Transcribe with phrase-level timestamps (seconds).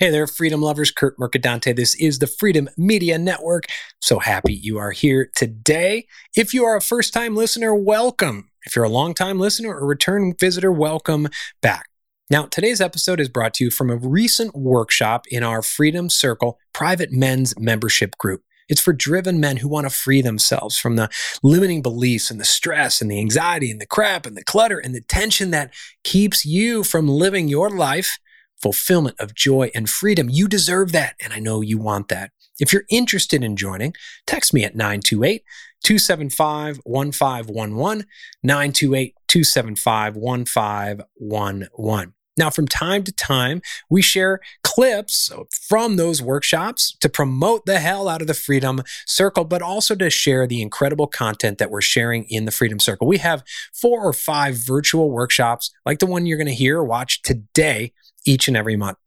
[0.00, 0.90] Hey there, freedom lovers.
[0.90, 1.74] Kurt Mercadante.
[1.74, 3.66] This is the Freedom Media Network.
[4.00, 6.08] So happy you are here today.
[6.34, 8.50] If you are a first time listener, welcome.
[8.66, 11.28] If you're a long time listener or return visitor, welcome
[11.62, 11.86] back.
[12.28, 16.58] Now, today's episode is brought to you from a recent workshop in our Freedom Circle
[16.72, 18.42] private men's membership group.
[18.68, 21.08] It's for driven men who want to free themselves from the
[21.44, 24.92] limiting beliefs and the stress and the anxiety and the crap and the clutter and
[24.92, 28.18] the tension that keeps you from living your life
[28.60, 30.28] fulfillment of joy and freedom.
[30.30, 32.30] You deserve that, and I know you want that.
[32.60, 33.94] If you're interested in joining,
[34.26, 35.42] text me at 928
[35.82, 38.06] 275 1511,
[38.42, 42.14] 928 275 1511.
[42.36, 45.30] Now, from time to time, we share clips
[45.68, 50.10] from those workshops to promote the hell out of the Freedom Circle, but also to
[50.10, 53.06] share the incredible content that we're sharing in the Freedom Circle.
[53.06, 56.84] We have four or five virtual workshops like the one you're going to hear or
[56.84, 57.92] watch today
[58.24, 58.98] each and every month.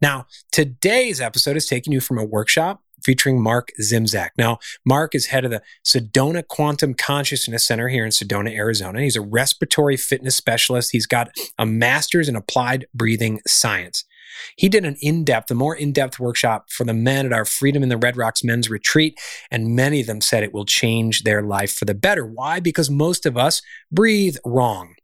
[0.00, 4.30] Now, today's episode is taking you from a workshop featuring Mark Zimzak.
[4.38, 9.02] Now, Mark is head of the Sedona Quantum Consciousness Center here in Sedona, Arizona.
[9.02, 10.90] He's a respiratory fitness specialist.
[10.92, 14.04] He's got a master's in applied breathing science.
[14.56, 17.44] He did an in depth, a more in depth workshop for the men at our
[17.44, 19.18] Freedom in the Red Rocks men's retreat,
[19.50, 22.26] and many of them said it will change their life for the better.
[22.26, 22.60] Why?
[22.60, 24.94] Because most of us breathe wrong.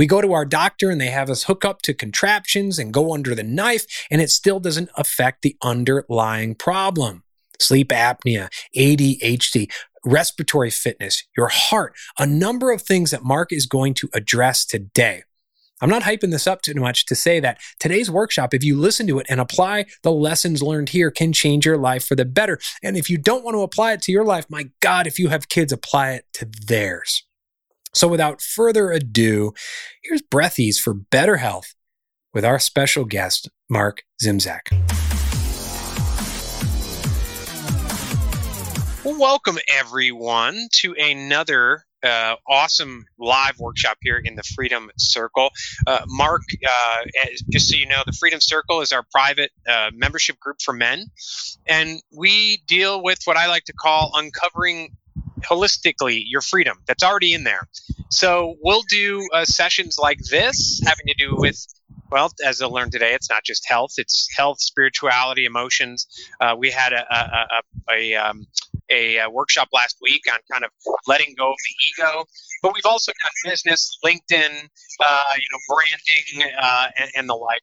[0.00, 3.12] We go to our doctor and they have us hook up to contraptions and go
[3.12, 7.22] under the knife, and it still doesn't affect the underlying problem.
[7.58, 9.70] Sleep apnea, ADHD,
[10.02, 15.22] respiratory fitness, your heart, a number of things that Mark is going to address today.
[15.82, 19.06] I'm not hyping this up too much to say that today's workshop, if you listen
[19.08, 22.58] to it and apply the lessons learned here, can change your life for the better.
[22.82, 25.28] And if you don't want to apply it to your life, my God, if you
[25.28, 27.22] have kids, apply it to theirs.
[27.92, 29.52] So without further ado,
[30.02, 31.74] here's Breathies for better health
[32.32, 34.70] with our special guest, Mark Zimzak.
[39.04, 45.50] Well, welcome everyone to another uh, awesome live workshop here in the Freedom Circle.
[45.86, 47.04] Uh, Mark, uh,
[47.50, 51.06] just so you know, the Freedom Circle is our private uh, membership group for men,
[51.66, 54.96] and we deal with what I like to call uncovering
[55.42, 57.68] holistically your freedom that's already in there.
[58.10, 61.64] So we'll do uh, sessions like this having to do with
[62.10, 66.06] well, as I learned today, it's not just health; it's health, spirituality, emotions.
[66.40, 68.46] Uh, we had a a, a, a, um,
[68.90, 70.70] a, workshop last week on kind of
[71.06, 72.24] letting go of the ego,
[72.62, 74.68] but we've also done business, LinkedIn,
[75.04, 77.62] uh, you know, branding, uh, and, and, the like.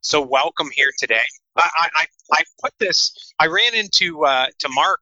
[0.00, 1.24] So, welcome here today.
[1.56, 3.32] I, I, I put this.
[3.38, 5.00] I ran into uh, to Mark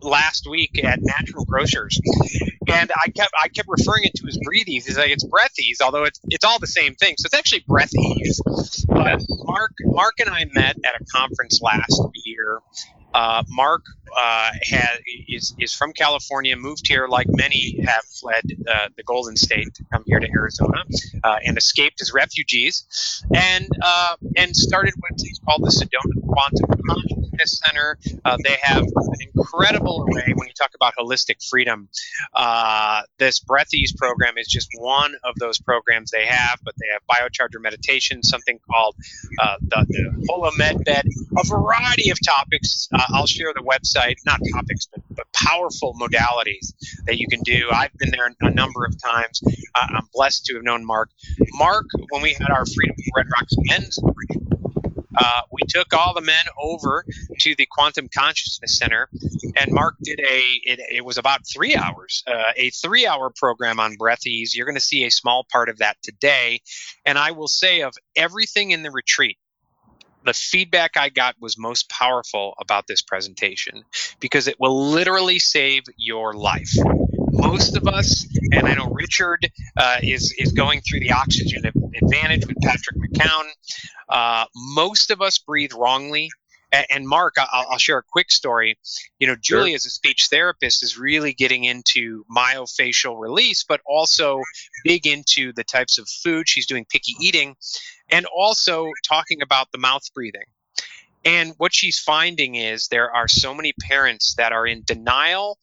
[0.00, 1.98] last week at Natural Grocers,
[2.68, 4.84] and I kept I kept referring it to as breathies.
[4.86, 7.14] He's like it's breathies, although it's it's all the same thing.
[7.18, 8.40] So it's actually breathies.
[8.88, 12.60] But Mark Mark and I met at a conference last year.
[13.14, 13.82] Uh, Mark
[14.16, 14.98] uh, has,
[15.28, 19.84] is is from California, moved here like many have fled uh, the Golden State to
[19.92, 20.82] come here to Arizona,
[21.22, 27.21] uh, and escaped as refugees, and uh, and started what's called the Sedona Quantum Consciousness
[27.44, 27.98] Center.
[28.24, 31.88] Uh, they have an incredible array when you talk about holistic freedom.
[33.18, 37.02] this Breath Ease program is just one of those programs they have, but they have
[37.06, 38.96] biocharger meditation, something called
[39.60, 41.04] the, the Holo Med Bed,
[41.38, 42.88] a variety of topics.
[42.92, 46.74] I'll share the website not topics, but, but powerful modalities
[47.06, 47.68] that you can do.
[47.72, 49.42] I've been there a number of times.
[49.74, 51.10] Uh, I'm blessed to have known Mark.
[51.54, 53.98] Mark, when we had our Freedom Red Rocks men's
[55.16, 57.04] uh, we took all the men over
[57.40, 59.08] to the Quantum Consciousness Center,
[59.56, 60.42] and Mark did a.
[60.64, 64.54] It, it was about three hours, uh, a three-hour program on breath ease.
[64.54, 66.60] You're going to see a small part of that today,
[67.04, 69.38] and I will say of everything in the retreat,
[70.24, 73.82] the feedback I got was most powerful about this presentation
[74.20, 76.72] because it will literally save your life.
[77.32, 82.46] Most of us, and I know Richard uh, is is going through the oxygen advantage
[82.46, 83.44] with Patrick McKeown.
[84.08, 86.30] Uh, most of us breathe wrongly.
[86.88, 88.78] And Mark, I'll, I'll, share a quick story.
[89.18, 89.76] You know, Julie, sure.
[89.76, 94.40] as a speech therapist, is really getting into myofascial release, but also
[94.82, 96.48] big into the types of food.
[96.48, 97.56] She's doing picky eating
[98.08, 100.46] and also talking about the mouth breathing.
[101.26, 105.58] And what she's finding is there are so many parents that are in denial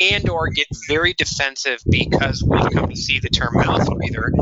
[0.00, 4.32] and or get very defensive because we come to see the term mouth breather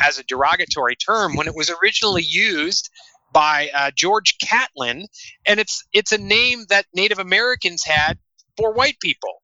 [0.00, 2.90] as a derogatory term when it was originally used
[3.32, 5.06] by uh, George Catlin,
[5.46, 8.18] and it's it's a name that Native Americans had
[8.56, 9.42] for white people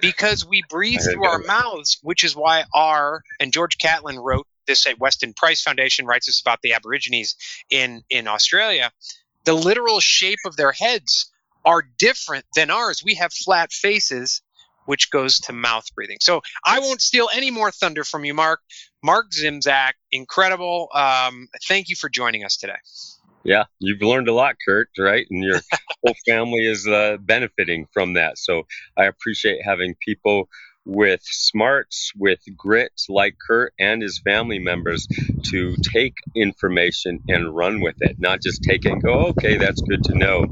[0.00, 4.86] because we breathe through our mouths, which is why our and George Catlin wrote this
[4.86, 7.36] at Weston Price Foundation writes us about the Aborigines
[7.70, 8.92] in in Australia.
[9.44, 11.30] the literal shape of their heads
[11.64, 13.02] are different than ours.
[13.04, 14.42] We have flat faces,
[14.86, 16.18] which goes to mouth breathing.
[16.20, 18.60] So I won't steal any more thunder from you, Mark.
[19.02, 20.88] Mark Zimzak, incredible.
[20.94, 22.76] Um, thank you for joining us today.
[23.44, 25.26] Yeah, you've learned a lot, Kurt, right?
[25.30, 25.60] And your
[26.04, 28.38] whole family is uh, benefiting from that.
[28.38, 28.66] So
[28.96, 30.48] I appreciate having people
[30.86, 35.08] with smarts, with grit like Kurt and his family members
[35.50, 39.80] to take information and run with it, not just take it and go, okay, that's
[39.82, 40.44] good to know.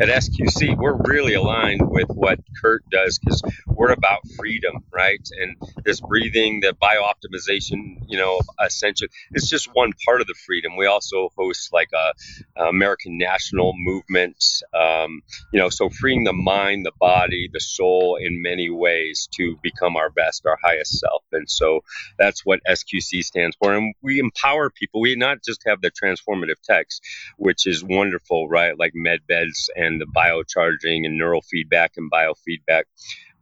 [0.00, 5.26] At SQC, we're really aligned with what Kurt does because we're about freedom, right?
[5.40, 10.76] And this breathing, the biooptimization, you know, essentially, it's just one part of the freedom.
[10.76, 12.12] We also host like a,
[12.60, 14.42] a American national movement,
[14.74, 19.58] um, you know, so freeing the mind, the body, the soul in many ways to
[19.62, 21.22] become our best, our highest self.
[21.32, 21.80] And so
[22.18, 23.74] that's what SQC stands for.
[23.74, 25.00] And we empower people.
[25.00, 27.02] We not just have the transformative text,
[27.36, 28.78] which is wonderful, right?
[28.78, 32.84] Like med beds and the biocharging and neural feedback and biofeedback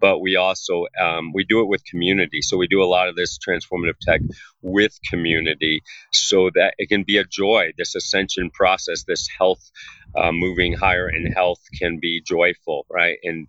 [0.00, 3.16] but we also um, we do it with community so we do a lot of
[3.16, 4.20] this transformative tech
[4.60, 9.70] with community so that it can be a joy this ascension process this health
[10.14, 13.18] uh, moving higher in health can be joyful, right?
[13.22, 13.48] And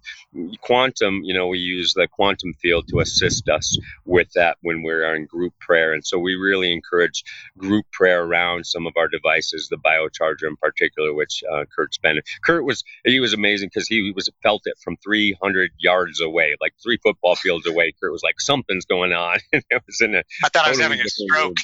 [0.62, 5.16] quantum, you know, we use the quantum field to assist us with that when we're
[5.16, 5.94] in group prayer.
[5.94, 7.24] And so we really encourage
[7.58, 12.22] group prayer around some of our devices, the biocharger in particular, which uh, Kurt's been.
[12.44, 16.74] Kurt was, he was amazing because he was felt it from 300 yards away, like
[16.82, 17.94] three football fields away.
[18.00, 19.38] Kurt was like, something's going on.
[19.52, 21.58] and it was in a I thought I was having a stroke.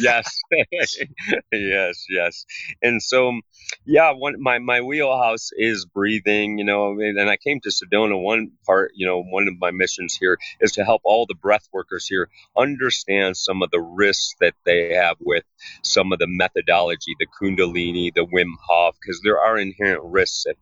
[0.00, 0.40] yes.
[1.52, 2.46] yes, yes.
[2.82, 3.40] And so,
[3.84, 8.52] yeah, one my my wheelhouse is breathing you know and i came to sedona one
[8.66, 12.06] part you know one of my missions here is to help all the breath workers
[12.06, 15.44] here understand some of the risks that they have with
[15.82, 20.56] some of the methodology the kundalini the wim hof because there are inherent risks if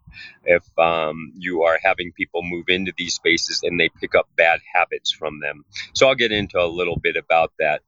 [0.45, 4.61] if um, you are having people move into these spaces and they pick up bad
[4.75, 5.65] habits from them.
[5.95, 7.83] So i'll get into a little bit about that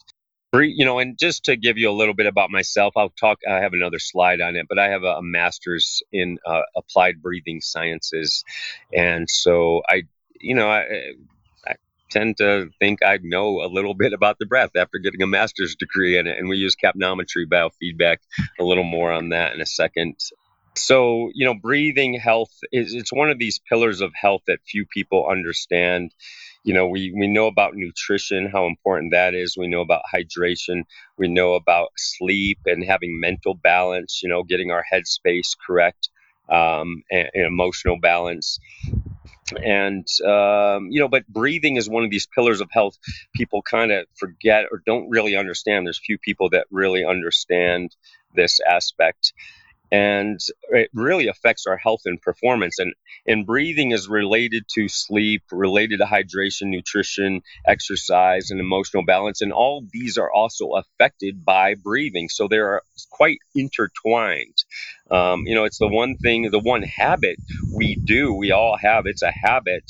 [0.62, 3.38] you know, and just to give you a little bit about myself, I'll talk.
[3.48, 7.22] I have another slide on it, but I have a, a master's in uh, applied
[7.22, 8.44] breathing sciences,
[8.92, 10.02] and so I,
[10.40, 11.12] you know, I,
[11.66, 11.74] I
[12.10, 15.76] tend to think I know a little bit about the breath after getting a master's
[15.76, 18.18] degree in it, and we use capnometry biofeedback.
[18.58, 20.16] A little more on that in a second.
[20.76, 24.86] So, you know, breathing health is it's one of these pillars of health that few
[24.86, 26.12] people understand
[26.64, 29.56] you know, we, we know about nutrition, how important that is.
[29.56, 30.84] We know about hydration.
[31.18, 36.08] We know about sleep and having mental balance, you know, getting our headspace correct
[36.48, 38.58] um, and, and emotional balance
[39.62, 42.98] and um, you know but breathing is one of these pillars of health
[43.34, 47.94] people kind of forget or don't really understand there's few people that really understand
[48.34, 49.32] this aspect
[49.94, 52.92] and it really affects our health and performance and
[53.28, 59.52] and breathing is related to sleep related to hydration nutrition exercise and emotional balance and
[59.52, 64.58] all these are also affected by breathing so they're quite intertwined.
[65.10, 67.36] Um, you know it's the one thing the one habit
[67.72, 69.84] we do we all have it's a habit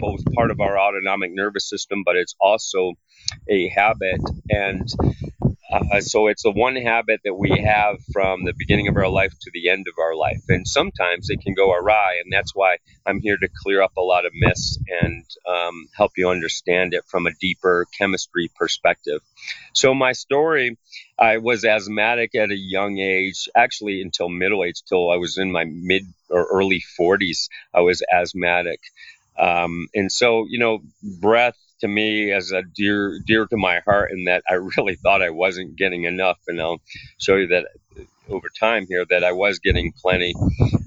[0.00, 2.94] both part of our autonomic nervous system but it's also
[3.48, 4.20] a habit
[4.50, 4.88] and
[5.74, 9.32] uh, so it's the one habit that we have from the beginning of our life
[9.40, 10.42] to the end of our life.
[10.48, 12.20] And sometimes it can go awry.
[12.22, 12.76] And that's why
[13.06, 17.04] I'm here to clear up a lot of myths and um, help you understand it
[17.06, 19.20] from a deeper chemistry perspective.
[19.72, 20.76] So, my story
[21.18, 25.52] I was asthmatic at a young age, actually until middle age, till I was in
[25.52, 28.80] my mid or early 40s, I was asthmatic.
[29.38, 34.10] Um, and so, you know, breath to me as a dear dear to my heart
[34.12, 36.80] and that I really thought I wasn't getting enough and I'll
[37.18, 37.66] show you that
[38.28, 40.34] over time here that I was getting plenty.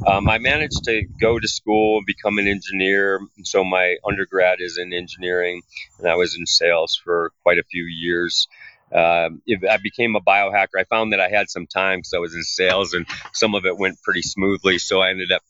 [0.05, 3.19] Um, I managed to go to school and become an engineer.
[3.43, 5.61] So my undergrad is in engineering,
[5.99, 8.47] and I was in sales for quite a few years.
[8.93, 10.79] Um, I became a biohacker.
[10.79, 13.65] I found that I had some time because I was in sales, and some of
[13.65, 14.79] it went pretty smoothly.
[14.79, 15.41] So I ended up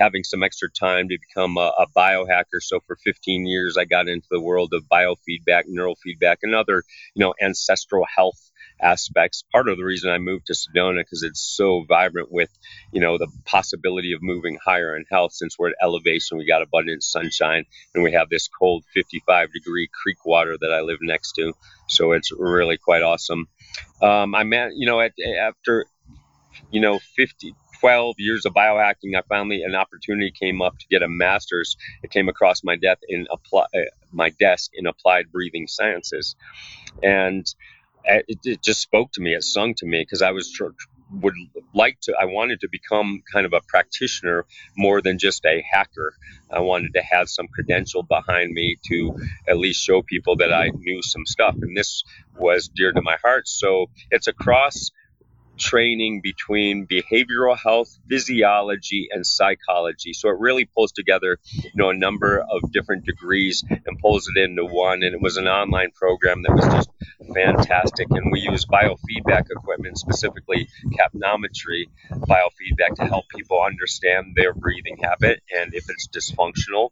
[0.00, 2.60] having some extra time to become a, a biohacker.
[2.60, 6.82] So for 15 years, I got into the world of biofeedback, neurofeedback, and other,
[7.14, 9.44] you know, ancestral health aspects.
[9.52, 12.50] Part of the reason I moved to Sedona because it's so vibrant with,
[12.92, 15.32] you know, the possibility of moving higher in health.
[15.32, 17.64] Since we're at elevation, we got abundant sunshine,
[17.94, 21.52] and we have this cold 55 degree creek water that I live next to.
[21.88, 23.48] So it's really quite awesome.
[24.00, 25.84] Um, I met, you know, at, after,
[26.70, 31.02] you know, 50, 12 years of biohacking, I finally an opportunity came up to get
[31.02, 31.76] a master's.
[32.02, 33.80] It came across my desk in apply, uh,
[34.12, 36.36] my desk in applied breathing sciences,
[37.02, 37.46] and
[38.04, 39.34] it, it, just spoke to me.
[39.34, 40.68] It sung to me because I was tr-
[41.12, 41.34] would
[41.74, 44.44] like to i wanted to become kind of a practitioner
[44.76, 46.14] more than just a hacker
[46.52, 49.16] i wanted to have some credential behind me to
[49.48, 52.04] at least show people that i knew some stuff and this
[52.38, 54.90] was dear to my heart so it's a cross
[55.60, 60.12] training between behavioral health, physiology, and psychology.
[60.12, 64.40] So it really pulls together, you know, a number of different degrees and pulls it
[64.40, 65.02] into one.
[65.02, 66.90] And it was an online program that was just
[67.34, 68.08] fantastic.
[68.10, 75.42] And we use biofeedback equipment, specifically capnometry biofeedback, to help people understand their breathing habit
[75.54, 76.90] and if it's dysfunctional,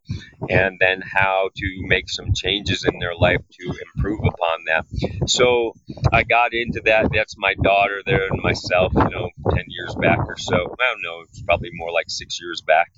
[0.48, 4.84] and then how to make some changes in their life to improve upon that.
[5.28, 5.74] So
[6.12, 7.10] I got into that.
[7.12, 10.56] That's my daughter there and my myself, you know, 10 years back or so.
[10.56, 12.90] I don't know, it's probably more like six years back.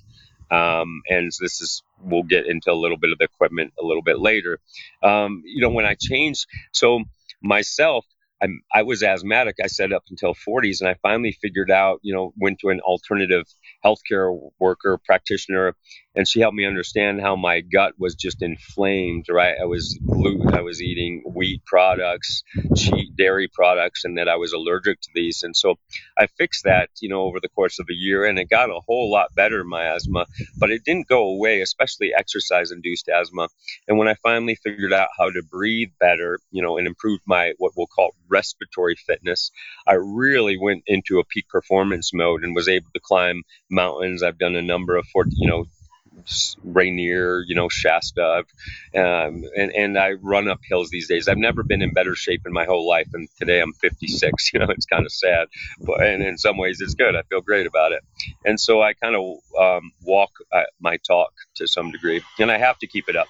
[0.49, 4.01] Um, and this is, we'll get into a little bit of the equipment a little
[4.01, 4.59] bit later.
[5.01, 7.01] Um, you know, when I changed, so
[7.41, 8.05] myself,
[8.43, 12.13] I'm, I was asthmatic, I said up until 40s, and I finally figured out, you
[12.13, 13.45] know, went to an alternative
[13.85, 15.75] healthcare worker, practitioner,
[16.15, 19.25] and she helped me understand how my gut was just inflamed.
[19.29, 22.43] Right, I was gluten, I was eating wheat products,
[22.75, 25.43] cheap dairy products, and that I was allergic to these.
[25.43, 25.75] And so
[26.17, 28.81] I fixed that, you know, over the course of a year, and it got a
[28.85, 30.25] whole lot better my asthma.
[30.57, 33.47] But it didn't go away, especially exercise-induced asthma.
[33.87, 37.53] And when I finally figured out how to breathe better, you know, and improved my
[37.57, 39.51] what we'll call respiratory fitness,
[39.87, 44.23] I really went into a peak performance mode and was able to climb mountains.
[44.23, 45.65] I've done a number of, you know,
[46.63, 48.43] Rainier, you know, Shasta,
[48.95, 51.27] um, and and I run up hills these days.
[51.27, 54.31] I've never been in better shape in my whole life, and today I'm 56.
[54.53, 55.47] You know, it's kind of sad,
[55.79, 57.15] but and in some ways it's good.
[57.15, 58.03] I feel great about it,
[58.43, 62.57] and so I kind of um, walk uh, my talk to some degree, and I
[62.57, 63.27] have to keep it up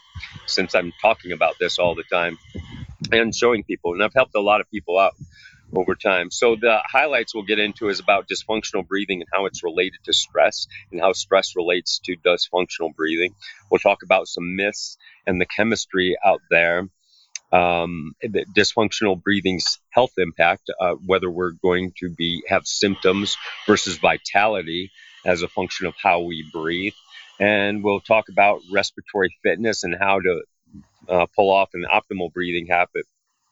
[0.48, 2.40] since I'm talking about this all the time
[3.12, 5.14] and showing people, and I've helped a lot of people out
[5.75, 6.32] over time.
[6.32, 10.13] So the highlights we'll get into is about dysfunctional breathing and how it's related to
[10.13, 13.36] stress and how stress relates to dysfunctional breathing.
[13.70, 16.88] We'll talk about some myths and the chemistry out there.
[17.51, 23.36] Um, the dysfunctional breathing's health impact, uh, whether we're going to be have symptoms
[23.68, 24.90] versus vitality
[25.25, 26.94] as a function of how we breathe,
[27.42, 30.42] and we'll talk about respiratory fitness and how to
[31.10, 33.06] uh, pull off an optimal breathing habit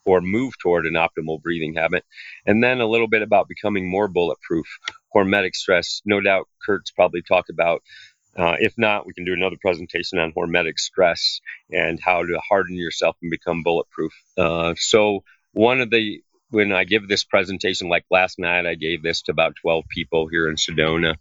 [0.06, 2.04] or move toward an optimal breathing habit.
[2.46, 4.68] And then a little bit about becoming more bulletproof,
[5.16, 6.02] hormetic stress.
[6.06, 7.82] No doubt Kurt's probably talked about.
[8.36, 11.42] Uh, if not, we can do another presentation on hormetic stress
[11.72, 14.14] and how to harden yourself and become bulletproof.
[14.38, 19.04] Uh, so, one of the when I give this presentation, like last night, I gave
[19.04, 21.16] this to about 12 people here in Sedona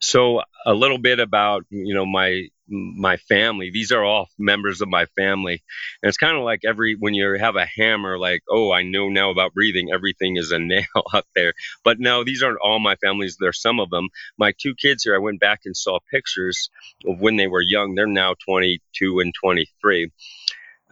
[0.00, 3.70] So a little bit about you know my my family.
[3.70, 5.62] These are all members of my family,
[6.02, 9.08] and it's kind of like every when you have a hammer, like oh I know
[9.08, 9.90] now about breathing.
[9.92, 11.52] Everything is a nail out there.
[11.84, 13.36] But no, these aren't all my families.
[13.38, 14.08] There's some of them.
[14.38, 15.14] My two kids here.
[15.14, 16.70] I went back and saw pictures
[17.06, 17.94] of when they were young.
[17.94, 20.10] They're now 22 and 23.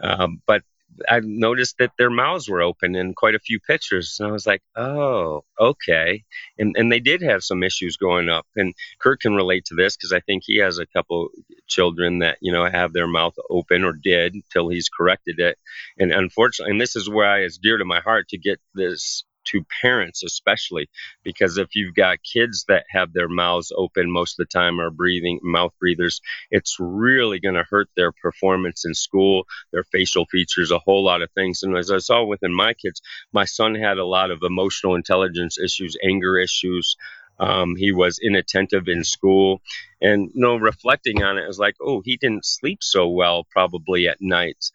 [0.01, 0.63] Um, but
[1.09, 4.17] I noticed that their mouths were open in quite a few pictures.
[4.19, 6.25] And I was like, oh, okay.
[6.59, 8.47] And and they did have some issues growing up.
[8.57, 11.31] And Kurt can relate to this because I think he has a couple
[11.73, 15.59] children that you know have their mouth open or did until he's corrected it
[15.99, 19.65] and unfortunately and this is why it's dear to my heart to get this to
[19.81, 20.89] parents especially
[21.23, 24.91] because if you've got kids that have their mouths open most of the time or
[24.91, 26.21] breathing mouth breathers
[26.51, 31.23] it's really going to hurt their performance in school their facial features a whole lot
[31.23, 31.63] of things.
[31.63, 33.01] And as i saw within my kids
[33.33, 36.97] my son had a lot of emotional intelligence issues anger issues.
[37.41, 39.63] Um, he was inattentive in school.
[40.01, 43.45] And you know reflecting on it, I was like oh he didn't sleep so well
[43.51, 44.71] probably at night.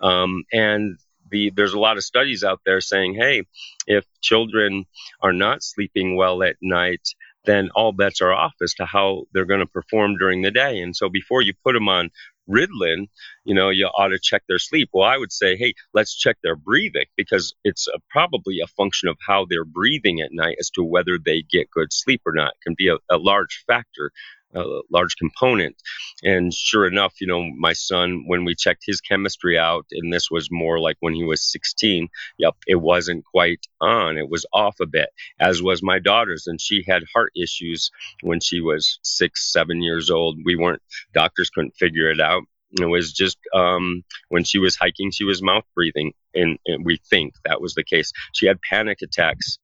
[0.00, 0.98] Um, and
[1.30, 3.42] the, there's a lot of studies out there saying, hey,
[3.86, 4.84] if children
[5.20, 7.08] are not sleeping well at night,
[7.44, 10.80] then all bets are off as to how they're going to perform during the day.
[10.80, 12.10] And so before you put them on
[12.48, 13.06] Ritalin,
[13.44, 14.90] you know, you ought to check their sleep.
[14.92, 19.08] Well, I would say, hey, let's check their breathing because it's a, probably a function
[19.08, 22.52] of how they're breathing at night as to whether they get good sleep or not.
[22.52, 24.10] It can be a, a large factor
[24.54, 25.76] a large component.
[26.22, 30.30] And sure enough, you know, my son, when we checked his chemistry out, and this
[30.30, 34.18] was more like when he was 16, yep, it wasn't quite on.
[34.18, 36.46] It was off a bit, as was my daughter's.
[36.46, 37.90] And she had heart issues
[38.22, 40.38] when she was six, seven years old.
[40.44, 40.82] We weren't,
[41.14, 42.42] doctors couldn't figure it out.
[42.80, 47.00] It was just um, when she was hiking, she was mouth breathing, and, and we
[47.10, 48.12] think that was the case.
[48.32, 49.58] She had panic attacks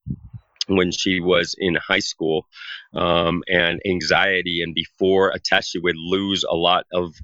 [0.69, 2.47] when she was in high school
[2.95, 7.15] um, and anxiety and before a test she would lose a lot of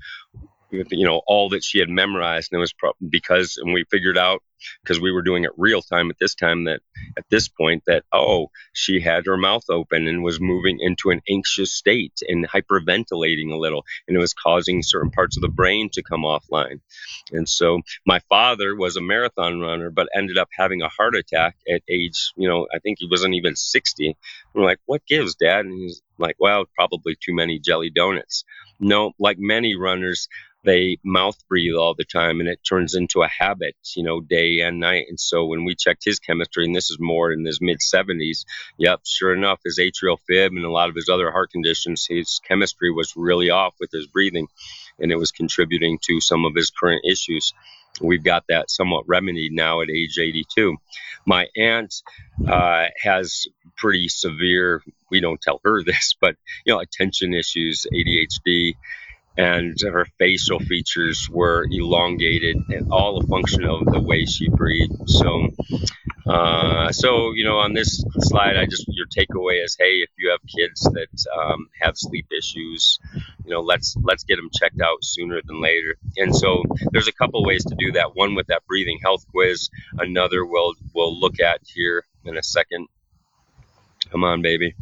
[0.71, 4.17] you know all that she had memorized and it was pro- because and we figured
[4.17, 4.43] out
[4.83, 6.81] because we were doing it real time at this time that
[7.17, 11.21] at this point that oh she had her mouth open and was moving into an
[11.29, 15.91] anxious state and hyperventilating a little and it was causing certain parts of the brain
[15.93, 16.81] to come offline.
[17.33, 21.57] And so my father was a marathon runner but ended up having a heart attack
[21.71, 24.17] at age you know i think he wasn't even 60
[24.55, 25.65] we're like what gives dad?
[25.67, 28.45] And he's like well probably too many jelly donuts.
[28.81, 30.29] No like many runners
[30.65, 34.61] they mouth breathe all the time and it turns into a habit, you know, day
[34.61, 35.07] and night.
[35.09, 38.45] And so when we checked his chemistry, and this is more in his mid 70s,
[38.79, 42.41] yep, sure enough, his atrial fib and a lot of his other heart conditions, his
[42.47, 44.49] chemistry was really off with his breathing
[44.99, 47.53] and it was contributing to some of his current issues.
[48.01, 50.77] We've got that somewhat remedied now at age 82.
[51.27, 51.95] My aunt
[52.49, 58.75] uh, has pretty severe, we don't tell her this, but, you know, attention issues, ADHD
[59.37, 65.09] and her facial features were elongated and all a function of the way she breathed.
[65.09, 65.49] So
[66.27, 70.31] uh, so you know on this slide i just your takeaway is hey if you
[70.31, 73.01] have kids that um, have sleep issues
[73.45, 75.97] you know let's let's get them checked out sooner than later.
[76.17, 78.15] And so there's a couple ways to do that.
[78.15, 79.71] One with that breathing health quiz.
[79.99, 82.89] Another we'll we'll look at here in a second.
[84.11, 84.75] Come on baby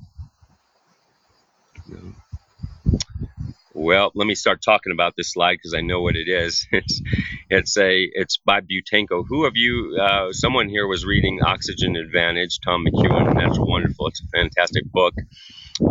[3.80, 6.66] well, let me start talking about this slide because I know what it is.
[6.80, 7.02] It's
[7.48, 9.24] it's a it's by Buteyko.
[9.28, 9.98] Who of you?
[10.00, 14.08] Uh, someone here was reading Oxygen Advantage, Tom McKeown, that's wonderful.
[14.08, 15.14] It's a fantastic book,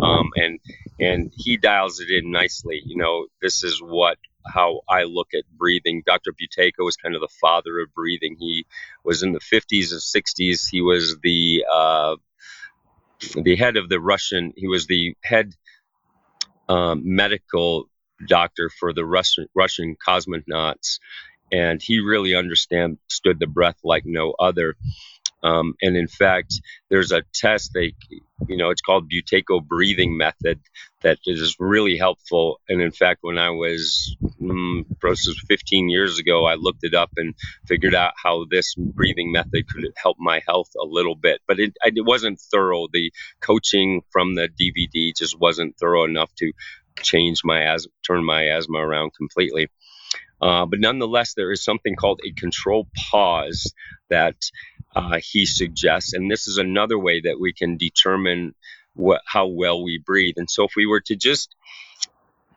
[0.00, 0.58] um, and
[0.98, 2.80] and he dials it in nicely.
[2.84, 6.02] You know, this is what how I look at breathing.
[6.06, 6.32] Dr.
[6.32, 8.36] Buteyko was kind of the father of breathing.
[8.38, 8.66] He
[9.04, 10.68] was in the 50s and 60s.
[10.70, 12.16] He was the uh,
[13.34, 14.52] the head of the Russian.
[14.56, 15.54] He was the head
[16.70, 17.90] um, medical
[18.28, 21.00] doctor for the Russian, Russian cosmonauts,
[21.52, 22.96] and he really understood
[23.40, 24.76] the breath like no other.
[25.42, 27.94] Um, and in fact, there's a test they,
[28.46, 30.60] you know, it's called Buteyko breathing method
[31.02, 32.60] that is really helpful.
[32.68, 34.84] And in fact, when I was mm,
[35.48, 37.34] 15 years ago, I looked it up and
[37.66, 41.40] figured out how this breathing method could help my health a little bit.
[41.48, 42.86] But it, it wasn't thorough.
[42.92, 46.52] The coaching from the DVD just wasn't thorough enough to
[47.02, 49.68] change my asthma, turn my asthma around completely.
[50.40, 53.72] Uh, but nonetheless, there is something called a control pause
[54.08, 54.36] that
[54.94, 56.12] uh, he suggests.
[56.12, 58.54] And this is another way that we can determine
[58.94, 60.34] what, how well we breathe.
[60.36, 61.54] And so if we were to just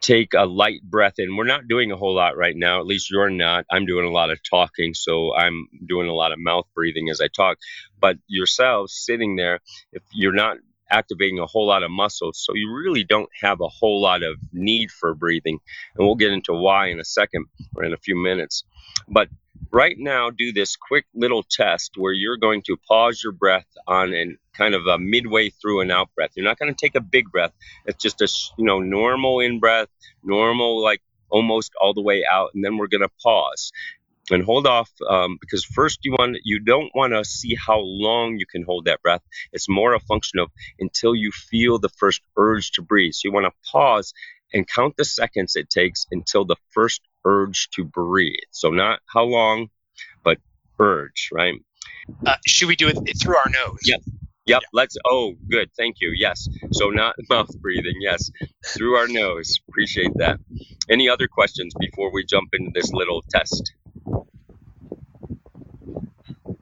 [0.02, 3.10] take a light breath in, we're not doing a whole lot right now, at least
[3.10, 3.65] you're not.
[3.72, 7.22] I'm doing a lot of talking, so I'm doing a lot of mouth breathing as
[7.22, 7.58] I talk.
[8.02, 9.60] But yourself sitting there,
[9.93, 10.58] if you're not
[10.93, 12.39] activating a whole lot of muscles.
[12.46, 15.60] So you really don't have a whole lot of need for breathing.
[15.96, 18.63] And we'll get into why in a second or in a few minutes.
[19.08, 19.29] But
[19.71, 24.13] right now do this quick little test where you're going to pause your breath on
[24.13, 26.32] and kind of a midway through an out breath.
[26.36, 27.51] You're not going to take a big breath.
[27.86, 28.27] It's just a
[28.58, 29.89] you know normal in breath,
[30.23, 33.71] normal like almost all the way out, and then we're going to pause
[34.32, 38.38] and hold off um, because first you want you don't want to see how long
[38.38, 39.21] you can hold that breath.
[39.51, 43.13] It's more a function of until you feel the first urge to breathe.
[43.13, 44.13] So you want to pause
[44.53, 48.35] and count the seconds it takes until the first urge to breathe.
[48.51, 49.69] So, not how long,
[50.23, 50.37] but
[50.79, 51.55] urge, right?
[52.25, 53.79] Uh, should we do it through our nose?
[53.83, 54.01] Yep.
[54.45, 54.61] Yep.
[54.61, 54.67] Yeah.
[54.73, 54.97] Let's.
[55.05, 55.69] Oh, good.
[55.77, 56.11] Thank you.
[56.15, 56.47] Yes.
[56.71, 57.95] So not mouth breathing.
[58.01, 58.29] Yes,
[58.65, 59.59] through our nose.
[59.69, 60.39] Appreciate that.
[60.89, 63.73] Any other questions before we jump into this little test?
[64.05, 64.17] All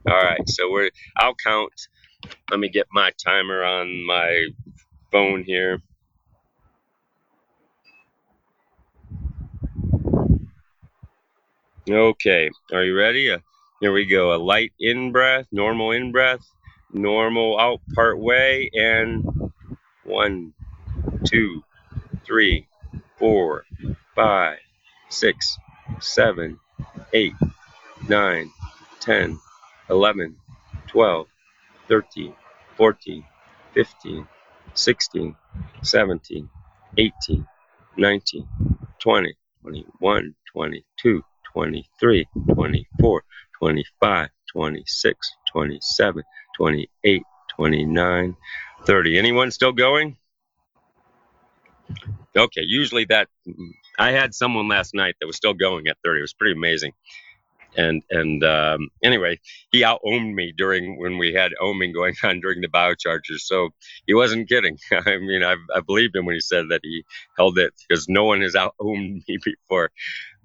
[0.06, 0.48] right.
[0.48, 0.90] So we're.
[1.16, 1.72] I'll count.
[2.50, 4.46] Let me get my timer on my
[5.10, 5.82] phone here.
[11.90, 13.32] Okay, are you ready?
[13.32, 13.38] Uh,
[13.80, 14.32] here we go.
[14.32, 16.38] A light in breath, normal in breath,
[16.92, 19.24] normal out part way, and
[20.04, 20.54] one,
[21.24, 21.64] two,
[22.24, 22.68] three,
[23.18, 23.64] four,
[24.14, 24.58] five,
[25.08, 25.58] six,
[25.98, 26.60] seven,
[27.14, 27.34] eight,
[28.08, 28.52] nine,
[29.00, 29.40] ten,
[29.90, 30.36] eleven,
[30.86, 31.26] twelve,
[31.88, 32.32] thirteen,
[32.76, 33.24] fourteen,
[33.74, 34.28] fifteen,
[34.74, 35.34] sixteen,
[35.82, 36.48] seventeen,
[36.96, 37.44] eighteen,
[37.96, 38.46] nineteen,
[39.00, 41.24] twenty, twenty-one, twenty-two.
[41.52, 43.22] 23, 24,
[43.58, 46.22] 25, 26, 27,
[46.56, 47.22] 28,
[47.56, 48.36] 29,
[48.84, 49.18] 30.
[49.18, 50.16] Anyone still going?
[52.36, 53.28] Okay, usually that
[53.98, 56.18] I had someone last night that was still going at 30.
[56.18, 56.92] It was pretty amazing.
[57.76, 62.40] And and um, anyway, he out owned me during when we had Oming going on
[62.40, 63.40] during the biochargers.
[63.40, 63.70] So
[64.06, 64.78] he wasn't kidding.
[64.92, 67.04] I mean, I, I believed him when he said that he
[67.36, 69.90] held it because no one has out owned me before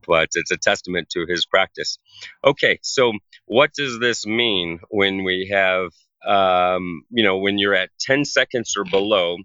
[0.08, 2.00] but it's a testament to his practice.
[2.44, 3.14] Okay, so
[3.46, 5.92] what does this mean when we have,
[6.26, 9.38] um, you know, when you're at 10 seconds or below?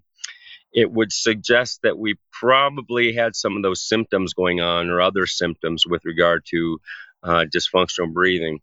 [0.75, 5.27] It would suggest that we probably had some of those symptoms going on or other
[5.27, 6.79] symptoms with regard to
[7.21, 8.59] uh, dysfunctional breathing.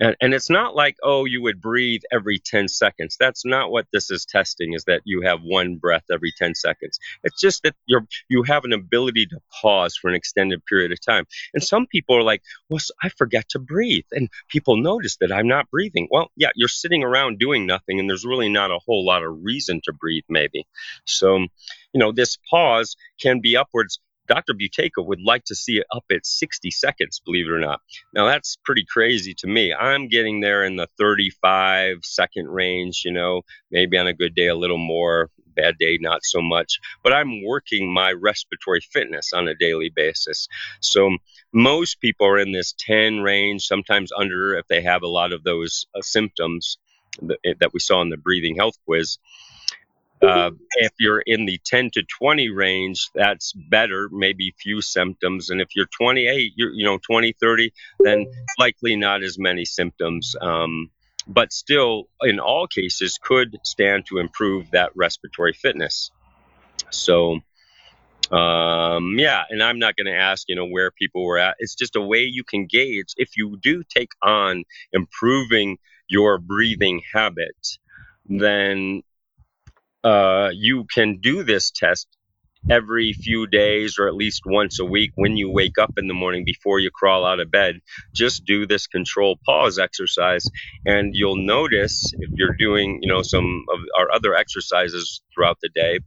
[0.00, 3.16] And, and it's not like, oh, you would breathe every 10 seconds.
[3.18, 6.98] That's not what this is testing, is that you have one breath every 10 seconds.
[7.22, 11.00] It's just that you're, you have an ability to pause for an extended period of
[11.00, 11.26] time.
[11.52, 14.04] And some people are like, well, I forget to breathe.
[14.12, 16.08] And people notice that I'm not breathing.
[16.10, 19.44] Well, yeah, you're sitting around doing nothing, and there's really not a whole lot of
[19.44, 20.66] reason to breathe, maybe.
[21.04, 21.48] So, you
[22.00, 24.54] know, this pause can be upwards Dr.
[24.54, 27.80] Buteyko would like to see it up at 60 seconds, believe it or not.
[28.12, 29.74] Now, that's pretty crazy to me.
[29.74, 34.48] I'm getting there in the 35 second range, you know, maybe on a good day
[34.48, 36.80] a little more, bad day not so much.
[37.02, 40.48] But I'm working my respiratory fitness on a daily basis.
[40.80, 41.16] So
[41.52, 45.44] most people are in this 10 range, sometimes under if they have a lot of
[45.44, 46.78] those uh, symptoms
[47.20, 49.18] that we saw in the breathing health quiz.
[50.24, 55.50] Uh, if you're in the 10 to 20 range, that's better, maybe few symptoms.
[55.50, 58.26] And if you're 28, you're, you know, 20, 30, then
[58.58, 60.34] likely not as many symptoms.
[60.40, 60.90] Um,
[61.26, 66.10] but still, in all cases, could stand to improve that respiratory fitness.
[66.90, 67.40] So,
[68.30, 71.56] um, yeah, and I'm not going to ask, you know, where people were at.
[71.58, 77.02] It's just a way you can gauge if you do take on improving your breathing
[77.12, 77.78] habit,
[78.26, 79.02] then
[80.04, 82.06] uh, you can do this test
[82.70, 86.14] every few days or at least once a week when you wake up in the
[86.14, 87.80] morning before you crawl out of bed.
[88.14, 90.46] Just do this control pause exercise,
[90.86, 95.70] and you'll notice if you're doing, you know, some of our other exercises throughout the
[95.74, 95.98] day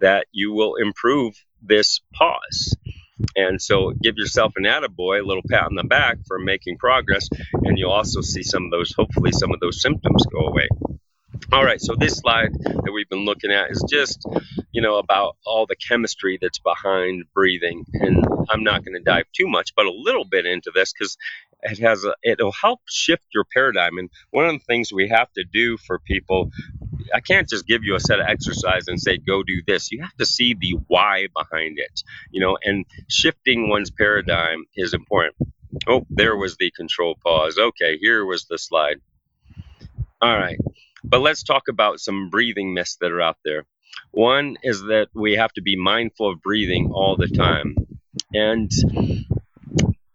[0.00, 2.76] that you will improve this pause.
[3.36, 7.28] And so give yourself an attaboy, a little pat on the back for making progress,
[7.52, 10.68] and you'll also see some of those, hopefully, some of those symptoms go away.
[11.50, 14.24] All right, so this slide that we've been looking at is just,
[14.72, 17.84] you know, about all the chemistry that's behind breathing.
[17.94, 21.16] And I'm not going to dive too much, but a little bit into this because
[21.62, 23.98] it has a, it'll help shift your paradigm.
[23.98, 26.50] And one of the things we have to do for people,
[27.14, 29.90] I can't just give you a set of exercise and say go do this.
[29.92, 32.56] You have to see the why behind it, you know.
[32.62, 35.36] And shifting one's paradigm is important.
[35.86, 37.58] Oh, there was the control pause.
[37.58, 39.00] Okay, here was the slide.
[40.20, 40.58] All right.
[41.04, 43.64] But let's talk about some breathing myths that are out there.
[44.10, 47.76] One is that we have to be mindful of breathing all the time.
[48.32, 48.70] And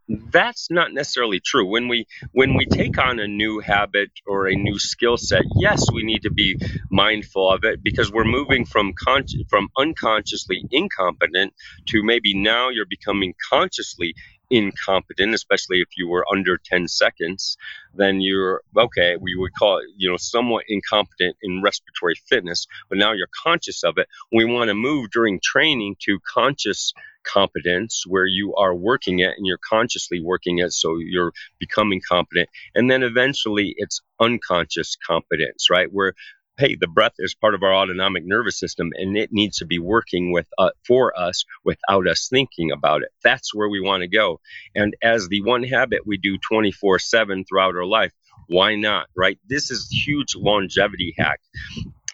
[0.08, 4.56] that's not necessarily true when we when we take on a new habit or a
[4.56, 6.58] new skill set yes we need to be
[6.90, 11.54] mindful of it because we're moving from con- from unconsciously incompetent
[11.88, 14.14] to maybe now you're becoming consciously
[14.50, 17.58] incompetent, especially if you were under 10 seconds,
[17.94, 19.16] then you're okay.
[19.20, 23.84] We would call it, you know, somewhat incompetent in respiratory fitness, but now you're conscious
[23.84, 24.08] of it.
[24.32, 26.94] We want to move during training to conscious
[27.28, 32.48] competence where you are working it and you're consciously working it so you're becoming competent
[32.74, 36.14] and then eventually it's unconscious competence right where
[36.58, 39.80] hey, the breath is part of our autonomic nervous system and it needs to be
[39.80, 43.10] working with uh, for us without us thinking about it.
[43.24, 44.40] That's where we want to go.
[44.76, 48.12] And as the one habit we do 24/7 throughout our life,
[48.48, 49.40] why not, right?
[49.48, 51.40] This is huge longevity hack.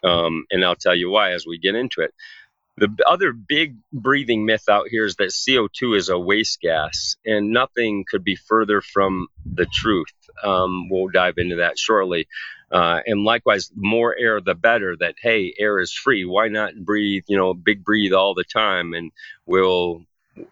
[0.03, 2.13] Um, and I'll tell you why as we get into it.
[2.77, 7.51] The other big breathing myth out here is that CO2 is a waste gas, and
[7.51, 10.13] nothing could be further from the truth.
[10.43, 12.27] Um, we'll dive into that shortly.
[12.71, 14.95] Uh, and likewise, more air, the better.
[14.97, 16.25] That hey, air is free.
[16.25, 17.25] Why not breathe?
[17.27, 19.11] You know, big breathe all the time, and
[19.45, 20.01] we'll,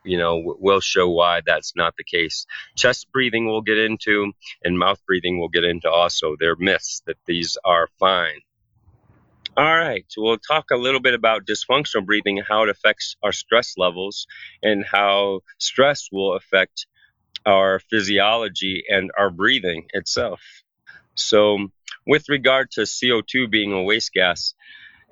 [0.04, 2.46] you know, we'll show why that's not the case.
[2.76, 4.32] Chest breathing we'll get into,
[4.64, 6.36] and mouth breathing we'll get into also.
[6.40, 8.42] They're myths that these are fine.
[9.58, 13.18] All right, so we'll talk a little bit about dysfunctional breathing and how it affects
[13.22, 14.26] our stress levels
[14.64, 16.88] and how stress will affect
[17.46, 20.40] our physiology and our breathing itself.
[21.16, 21.68] So,
[22.08, 24.54] with regard to CO2 being a waste gas,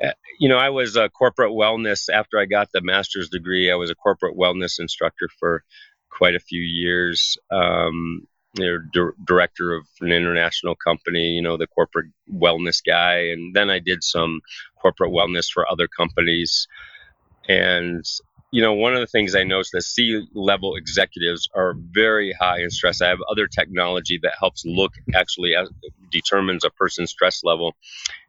[0.02, 3.70] uh, you know, I was a corporate wellness after I got the master's degree.
[3.70, 5.66] I was a corporate wellness instructor for
[6.10, 7.38] quite a few years.
[7.52, 8.26] Um,
[8.60, 13.30] you know, director of an international company, you know, the corporate wellness guy.
[13.30, 14.42] And then I did some
[14.82, 16.68] corporate wellness for other companies.
[17.48, 18.06] And,
[18.52, 22.62] you know, one of the things I noticed that C level executives are very high
[22.62, 23.02] in stress.
[23.02, 25.56] I have other technology that helps look actually
[26.12, 27.76] determines a person's stress level,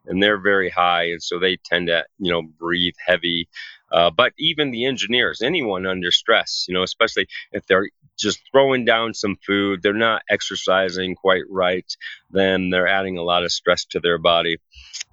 [0.06, 1.04] and they're very high.
[1.04, 3.48] And so they tend to, you know, breathe heavy.
[3.92, 7.88] Uh, but even the engineers, anyone under stress, you know, especially if they're
[8.20, 11.86] just throwing down some food, they're not exercising quite right,
[12.30, 14.58] then they're adding a lot of stress to their body.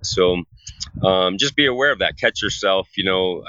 [0.03, 0.43] So
[1.03, 2.17] um, just be aware of that.
[2.17, 3.43] Catch yourself, you know.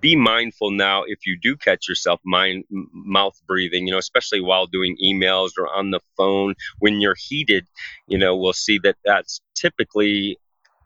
[0.00, 4.66] Be mindful now if you do catch yourself mind, mouth breathing, you know, especially while
[4.66, 6.56] doing emails or on the phone.
[6.78, 7.66] When you're heated,
[8.06, 10.38] you know, we'll see that that's typically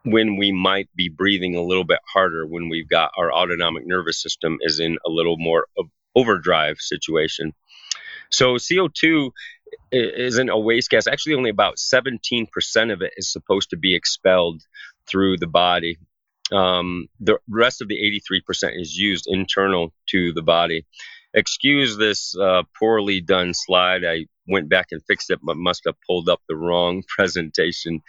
[0.03, 4.21] when we might be breathing a little bit harder when we've got our autonomic nervous
[4.21, 5.67] system is in a little more
[6.15, 7.53] overdrive situation.
[8.29, 9.31] So CO2
[9.91, 11.07] isn't a waste gas.
[11.07, 12.47] Actually, only about 17%
[12.93, 14.61] of it is supposed to be expelled
[15.07, 15.97] through the body.
[16.51, 20.85] Um, the rest of the 83% is used internal to the body.
[21.33, 24.03] Excuse this uh, poorly done slide.
[24.03, 28.01] I went back and fixed it, but must have pulled up the wrong presentation.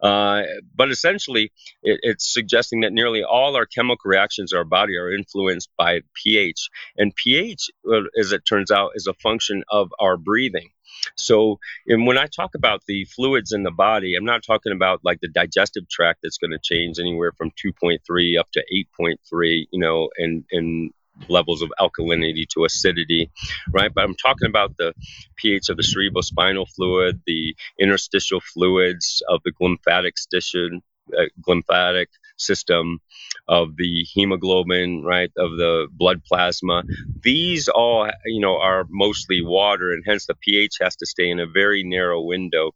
[0.00, 0.42] Uh,
[0.74, 5.12] but essentially, it, it's suggesting that nearly all our chemical reactions in our body are
[5.12, 6.68] influenced by pH.
[6.96, 7.70] And pH,
[8.18, 10.70] as it turns out, is a function of our breathing.
[11.16, 15.00] So, and when I talk about the fluids in the body, I'm not talking about
[15.04, 18.64] like the digestive tract that's going to change anywhere from 2.3 up to
[19.00, 20.92] 8.3, you know, and and
[21.28, 23.30] levels of alkalinity to acidity,
[23.70, 23.92] right?
[23.92, 24.94] But I'm talking about the
[25.36, 30.82] pH of the cerebrospinal fluid, the interstitial fluids of the glymphatic system,
[31.16, 33.00] uh, glymphatic system,
[33.48, 36.82] of the hemoglobin, right, of the blood plasma.
[37.22, 41.40] These all, you know, are mostly water, and hence the pH has to stay in
[41.40, 42.72] a very narrow window,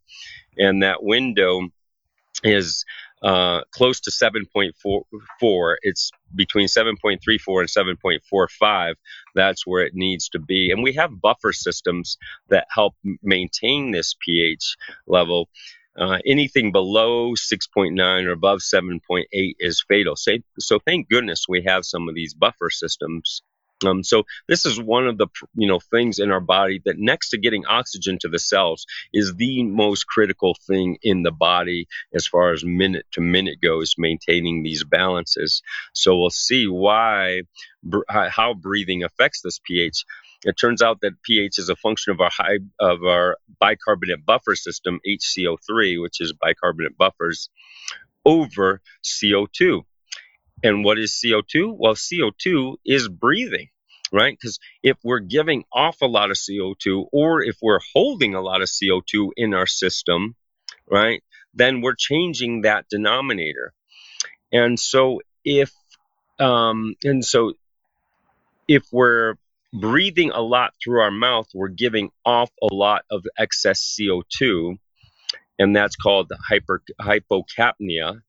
[0.57, 1.68] and that window
[2.42, 2.85] is
[3.22, 5.76] uh, close to 7.44.
[5.82, 8.94] It's between 7.34 and 7.45.
[9.35, 10.70] That's where it needs to be.
[10.70, 15.48] And we have buffer systems that help maintain this pH level.
[15.96, 20.16] Uh, anything below 6.9 or above 7.8 is fatal.
[20.16, 23.42] So, so thank goodness we have some of these buffer systems
[23.85, 27.31] um, so this is one of the you know things in our body that next
[27.31, 32.27] to getting oxygen to the cells is the most critical thing in the body as
[32.27, 35.62] far as minute to minute goes, maintaining these balances.
[35.95, 37.42] So we'll see why
[38.09, 40.05] how breathing affects this pH.
[40.45, 44.57] It turns out that pH is a function of our high of our bicarbonate buffer
[44.57, 47.49] system HCO3, which is bicarbonate buffers,
[48.25, 49.83] over CO2.
[50.62, 51.77] And what is CO2?
[51.77, 53.68] Well, CO2 is breathing,
[54.12, 54.37] right?
[54.38, 58.62] Because if we're giving off a lot of CO2 or if we're holding a lot
[58.62, 60.37] of CO2 in our system,
[60.88, 61.22] right,
[61.55, 63.72] then we're changing that denominator.
[64.53, 65.72] And so if,
[66.38, 67.55] um, and so
[68.68, 69.35] if we're
[69.72, 74.79] breathing a lot through our mouth, we're giving off a lot of excess CO2,
[75.59, 78.22] and that's called hyper, hypocapnia.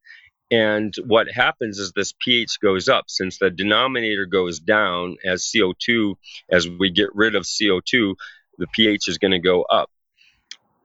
[0.52, 6.16] And what happens is this pH goes up since the denominator goes down as CO2,
[6.52, 8.16] as we get rid of CO2,
[8.58, 9.90] the pH is going to go up.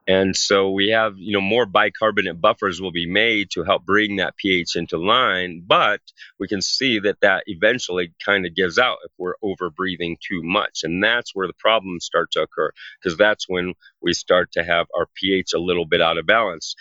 [0.09, 4.15] And so we have, you know, more bicarbonate buffers will be made to help bring
[4.15, 6.01] that pH into line, but
[6.39, 10.41] we can see that that eventually kind of gives out if we're over breathing too
[10.43, 10.79] much.
[10.83, 14.87] And that's where the problems start to occur because that's when we start to have
[14.97, 16.73] our pH a little bit out of balance.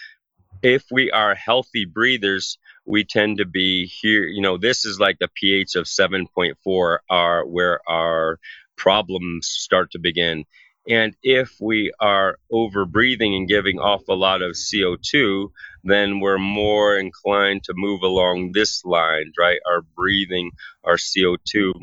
[0.62, 2.56] If we are healthy breathers,
[2.88, 4.24] we tend to be here.
[4.24, 8.40] You know, this is like the pH of 7.4, are where our
[8.76, 10.44] problems start to begin.
[10.88, 15.50] And if we are over breathing and giving off a lot of CO2,
[15.84, 19.60] then we're more inclined to move along this line, right?
[19.66, 20.52] Our breathing,
[20.84, 21.74] our CO2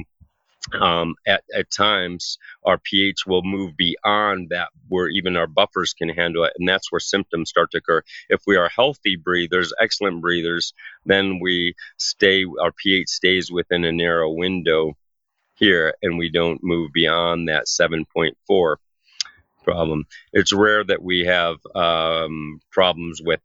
[0.73, 6.09] um, at, at times our pH will move beyond that where even our buffers can
[6.09, 6.53] handle it.
[6.57, 8.01] And that's where symptoms start to occur.
[8.29, 10.73] If we are healthy breathers, excellent breathers,
[11.05, 14.93] then we stay, our pH stays within a narrow window
[15.55, 18.75] here and we don't move beyond that 7.4
[19.63, 20.05] problem.
[20.33, 23.39] It's rare that we have um, problems with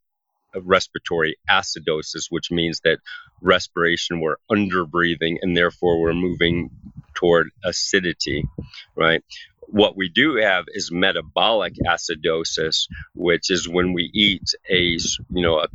[0.54, 2.98] respiratory acidosis, which means that
[3.40, 6.70] respiration we're under breathing and therefore we're moving
[7.14, 8.44] toward acidity,
[8.96, 9.22] right?
[9.68, 14.80] What we do have is metabolic acidosis, which is when we eat a
[15.30, 15.68] you know a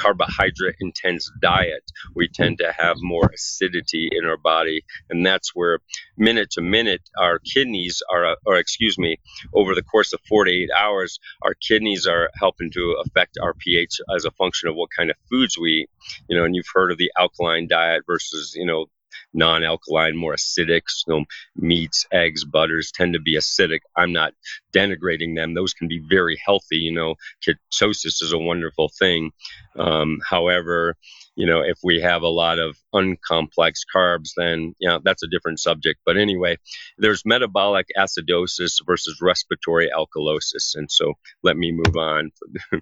[0.00, 1.84] carbohydrate intense diet,
[2.14, 4.84] we tend to have more acidity in our body.
[5.10, 5.78] And that's where
[6.16, 9.18] minute to minute, our kidneys are, or excuse me,
[9.54, 13.54] over the course of four to eight hours, our kidneys are helping to affect our
[13.54, 15.90] pH as a function of what kind of foods we eat.
[16.28, 18.86] You know, and you've heard of the alkaline diet versus, you know,
[19.32, 20.82] non-alkaline, more acidic.
[20.86, 21.24] So
[21.56, 23.80] meats, eggs, butters tend to be acidic.
[23.96, 24.34] I'm not
[24.72, 26.76] denigrating them; those can be very healthy.
[26.76, 29.32] You know, ketosis is a wonderful thing.
[29.76, 30.96] Um, however,
[31.36, 35.28] you know, if we have a lot of uncomplex carbs, then you know that's a
[35.28, 36.00] different subject.
[36.04, 36.56] But anyway,
[36.98, 42.30] there's metabolic acidosis versus respiratory alkalosis, and so let me move on.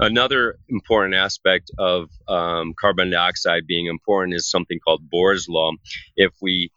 [0.00, 5.72] Another important aspect of um, carbon dioxide being important is something called Bohr's law.
[6.16, 6.70] If we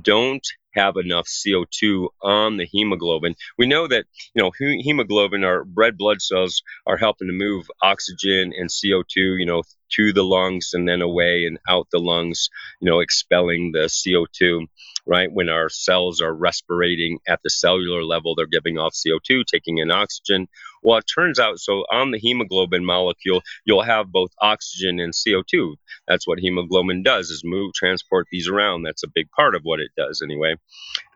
[0.00, 3.34] don't have enough CO2 on the hemoglobin.
[3.58, 8.52] We know that you know hemoglobin, our red blood cells, are helping to move oxygen
[8.56, 9.62] and CO2, you know,
[9.96, 12.48] to the lungs and then away and out the lungs,
[12.80, 14.66] you know, expelling the CO2
[15.06, 15.32] right?
[15.32, 19.90] When our cells are respirating at the cellular level, they're giving off CO2, taking in
[19.90, 20.48] oxygen.
[20.82, 25.74] Well, it turns out so on the hemoglobin molecule, you'll have both oxygen and CO2.
[26.06, 28.82] That's what hemoglobin does is move, transport these around.
[28.82, 30.54] That's a big part of what it does anyway.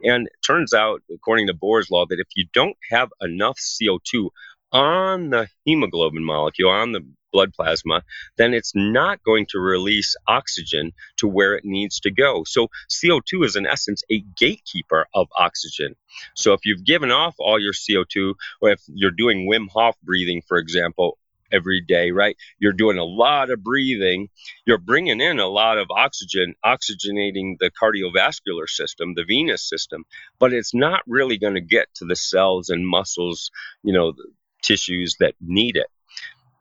[0.03, 4.31] And it turns out, according to Bohr's law, that if you don't have enough CO2
[4.73, 7.01] on the hemoglobin molecule, on the
[7.37, 8.03] blood plasma,
[8.39, 12.45] then it's not going to release oxygen to where it needs to go.
[12.47, 15.97] So CO2 is in essence a gatekeeper of oxygen.
[16.35, 20.41] So if you've given off all your CO2, or if you're doing Wim Hof breathing,
[20.49, 21.19] for example,
[21.53, 22.37] every day, right?
[22.59, 24.29] You're doing a lot of breathing.
[24.65, 30.05] You're bringing in a lot of oxygen, oxygenating the cardiovascular system, the venous system,
[30.39, 33.51] but it's not really going to get to the cells and muscles,
[33.83, 34.15] you know,
[34.63, 35.87] tissues that need it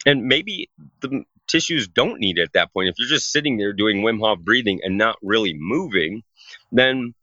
[0.06, 0.70] and maybe
[1.02, 2.89] the tissues don't need it at that point.
[2.89, 6.24] If you're just sitting there doing Wim Hof breathing and not really moving,
[6.72, 7.13] then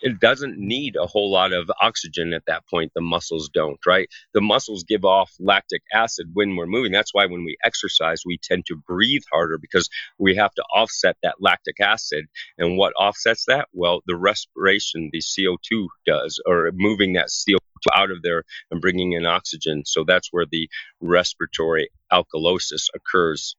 [0.00, 2.92] it doesn't need a whole lot of oxygen at that point.
[2.94, 4.08] The muscles don't, right?
[4.32, 6.92] The muscles give off lactic acid when we're moving.
[6.92, 11.16] That's why when we exercise, we tend to breathe harder because we have to offset
[11.22, 12.26] that lactic acid.
[12.58, 13.68] And what offsets that?
[13.72, 17.58] Well, the respiration, the CO2 does, or moving that CO2
[17.94, 19.84] out of there and bringing in oxygen.
[19.84, 20.68] So that's where the
[21.00, 23.56] respiratory alkalosis occurs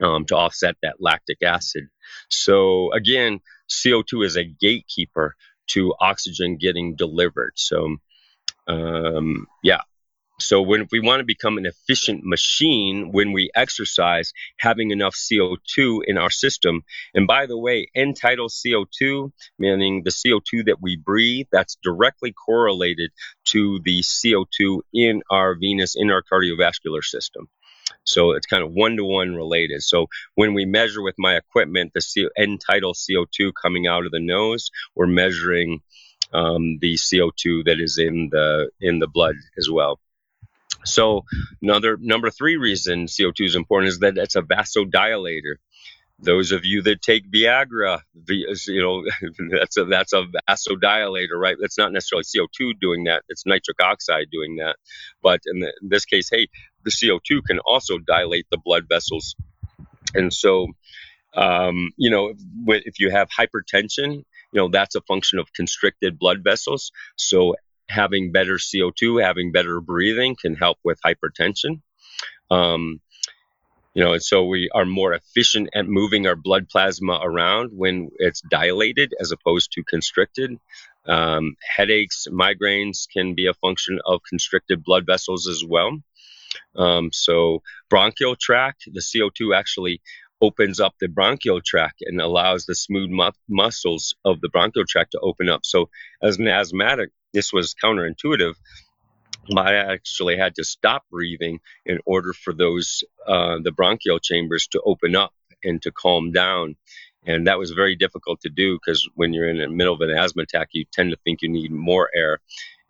[0.00, 1.88] um, to offset that lactic acid.
[2.28, 5.34] So again, CO2 is a gatekeeper
[5.72, 7.52] to oxygen getting delivered.
[7.56, 7.96] So
[8.66, 9.80] um, yeah,
[10.42, 16.00] so when we want to become an efficient machine when we exercise, having enough CO2
[16.04, 16.82] in our system,
[17.14, 17.88] and by the way,
[18.20, 23.12] tidal CO2, meaning the CO2 that we breathe, that's directly correlated
[23.46, 27.48] to the CO2 in our venous, in our cardiovascular system.
[28.04, 29.82] So it's kind of one to one related.
[29.82, 34.20] So when we measure with my equipment the end tidal CO2 coming out of the
[34.20, 35.82] nose, we're measuring
[36.32, 40.00] um, the CO2 that is in the in the blood as well.
[40.84, 41.24] So
[41.60, 45.56] another number three reason CO2 is important is that it's a vasodilator.
[46.18, 49.04] Those of you that take Viagra, you know,
[49.58, 51.56] that's a that's a vasodilator, right?
[51.60, 54.76] That's not necessarily CO2 doing that; it's nitric oxide doing that.
[55.20, 56.48] But in, the, in this case, hey,
[56.84, 59.36] the CO2 can also dilate the blood vessels,
[60.14, 60.68] and so
[61.34, 62.34] um, you know,
[62.66, 64.16] if you have hypertension,
[64.52, 66.92] you know that's a function of constricted blood vessels.
[67.16, 67.56] So
[67.88, 71.80] having better CO2, having better breathing can help with hypertension.
[72.50, 73.00] Um,
[73.94, 78.10] you know, and so we are more efficient at moving our blood plasma around when
[78.18, 80.58] it's dilated as opposed to constricted.
[81.06, 85.98] Um, headaches, migraines can be a function of constricted blood vessels as well.
[86.76, 90.00] Um, so, bronchial tract, the CO2 actually
[90.40, 95.12] opens up the bronchial tract and allows the smooth mu- muscles of the bronchial tract
[95.12, 95.64] to open up.
[95.64, 95.88] So,
[96.22, 98.54] as an asthmatic, this was counterintuitive.
[99.56, 104.80] I actually had to stop breathing in order for those uh, the bronchial chambers to
[104.84, 105.32] open up
[105.64, 106.76] and to calm down.
[107.24, 110.10] And that was very difficult to do because when you're in the middle of an
[110.10, 112.40] asthma attack, you tend to think you need more air.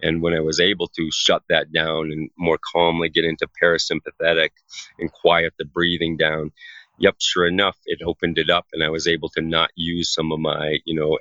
[0.02, 4.50] And when I was able to shut that down and more calmly get into parasympathetic
[4.98, 6.50] and quiet the breathing down,
[6.98, 10.32] yep, sure enough, it opened it up, and I was able to not use some
[10.32, 11.18] of my, you know,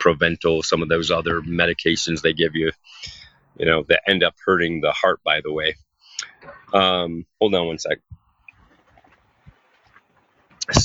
[0.00, 2.72] Proventil, some of those other medications they give you,
[3.56, 5.20] you know, that end up hurting the heart.
[5.24, 5.76] By the way,
[6.72, 7.98] um, hold on one sec.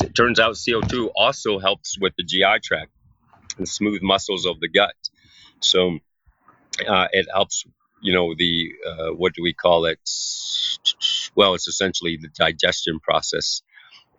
[0.02, 2.92] It turns out CO2 also helps with the GI tract
[3.58, 4.94] and smooth muscles of the gut.
[5.62, 6.00] So
[6.88, 7.66] uh, it helps,
[8.02, 10.00] you know, the uh, what do we call it?
[11.36, 13.62] Well, it's essentially the digestion process.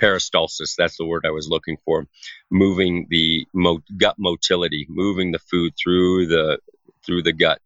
[0.00, 2.06] Peristalsis that's the word i was looking for.
[2.50, 6.58] Moving the mo- gut motility moving the food through the
[7.04, 7.60] through the gut.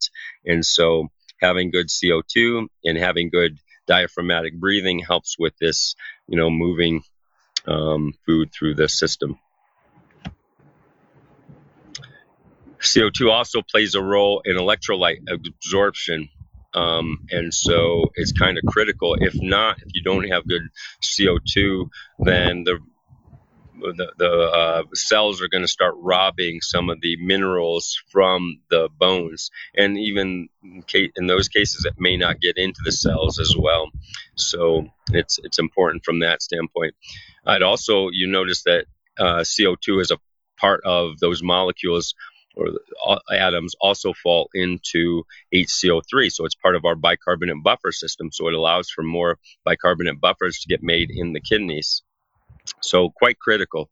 [0.45, 1.09] And so
[1.41, 5.95] having good co2 and having good diaphragmatic breathing helps with this
[6.27, 7.03] you know moving
[7.67, 9.39] um, food through the system
[12.85, 16.29] CO2 also plays a role in electrolyte absorption
[16.75, 19.15] um, and so it's kind of critical.
[19.19, 20.63] If not, if you don't have good
[21.03, 22.79] CO2, then the
[23.77, 28.89] the, the uh, cells are going to start robbing some of the minerals from the
[28.99, 30.49] bones, and even
[30.95, 33.91] in, those cases, it may not get into the cells as well.
[34.37, 36.95] So it's it's important from that standpoint.
[37.45, 38.87] I'd also you notice that
[39.19, 40.19] uh, CO2 is a
[40.57, 42.15] part of those molecules
[42.55, 42.69] or
[43.33, 46.31] atoms also fall into HCO3.
[46.31, 48.31] So it's part of our bicarbonate buffer system.
[48.33, 52.03] So it allows for more bicarbonate buffers to get made in the kidneys.
[52.81, 53.91] So quite critical.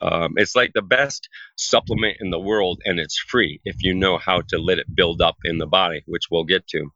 [0.00, 4.18] Um, it's like the best supplement in the world, and it's free if you know
[4.18, 6.90] how to let it build up in the body, which we'll get to.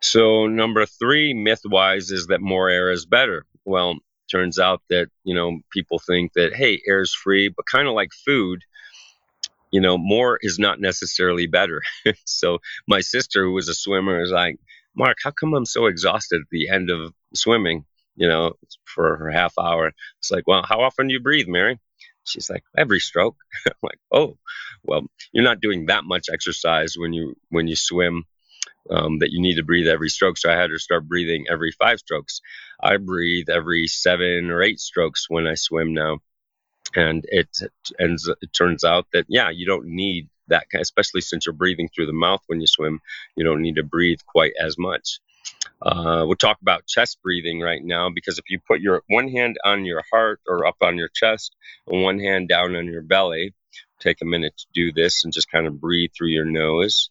[0.00, 3.46] So number three, myth-wise, is that more air is better.
[3.64, 3.98] Well,
[4.30, 7.94] turns out that you know people think that hey, air is free, but kind of
[7.94, 8.62] like food,
[9.70, 11.82] you know, more is not necessarily better.
[12.24, 14.58] so my sister, who was a swimmer, is like,
[14.96, 17.84] Mark, how come I'm so exhausted at the end of swimming?
[18.16, 18.54] You know,
[18.84, 19.92] for her half hour.
[20.20, 21.78] It's like, well, how often do you breathe, Mary?
[22.24, 23.36] She's like, every stroke.
[23.66, 24.38] I'm like, oh,
[24.82, 25.02] well,
[25.32, 28.24] you're not doing that much exercise when you when you swim.
[28.88, 30.38] Um, that you need to breathe every stroke.
[30.38, 32.40] So I had her start breathing every five strokes.
[32.80, 36.18] I breathe every seven or eight strokes when I swim now
[36.94, 37.48] and it
[37.98, 42.06] ends it turns out that yeah you don't need that especially since you're breathing through
[42.06, 43.00] the mouth when you swim
[43.36, 45.20] you don't need to breathe quite as much.
[45.82, 49.56] Uh, we'll talk about chest breathing right now because if you put your one hand
[49.64, 51.54] on your heart or up on your chest
[51.86, 53.52] and one hand down on your belly
[54.00, 57.10] take a minute to do this and just kind of breathe through your nose.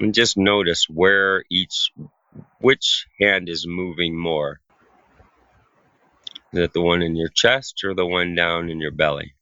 [0.00, 1.90] And just notice where each
[2.60, 4.60] which hand is moving more
[6.52, 9.34] is it the one in your chest or the one down in your belly?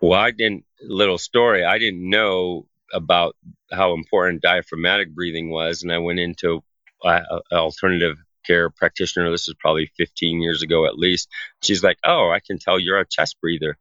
[0.00, 3.36] Well, I didn't, little story, I didn't know about
[3.70, 5.82] how important diaphragmatic breathing was.
[5.82, 6.62] And I went into
[7.04, 9.30] uh, an alternative care practitioner.
[9.30, 11.28] This is probably 15 years ago at least.
[11.62, 13.76] She's like, Oh, I can tell you're a chest breather.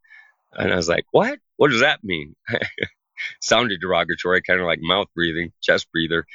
[0.54, 1.40] And I was like, What?
[1.58, 2.36] What does that mean?
[3.42, 6.26] Sounded derogatory, kind of like mouth breathing, chest breather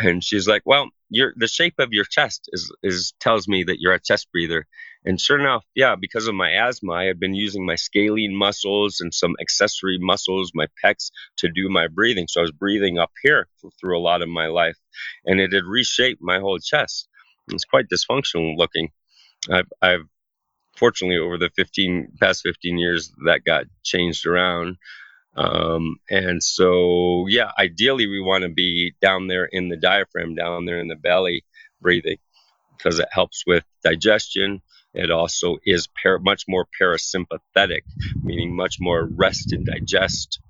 [0.00, 3.80] and she's like, "Well, your the shape of your chest is is tells me that
[3.80, 4.66] you're a chest breather."
[5.04, 9.00] And sure enough, yeah, because of my asthma, I had been using my scalene muscles
[9.00, 12.26] and some accessory muscles, my pecs, to do my breathing.
[12.28, 13.48] So I was breathing up here
[13.80, 14.76] through a lot of my life,
[15.24, 17.08] and it had reshaped my whole chest.
[17.48, 18.90] It's quite dysfunctional looking.
[19.50, 20.06] I've, I've
[20.76, 24.76] fortunately over the 15 past 15 years that got changed around
[25.36, 30.64] um, and so, yeah, ideally we want to be down there in the diaphragm, down
[30.64, 31.44] there in the belly,
[31.80, 32.18] breathing,
[32.76, 34.60] because it helps with digestion.
[34.92, 37.82] It also is par- much more parasympathetic,
[38.22, 40.40] meaning much more rest and digest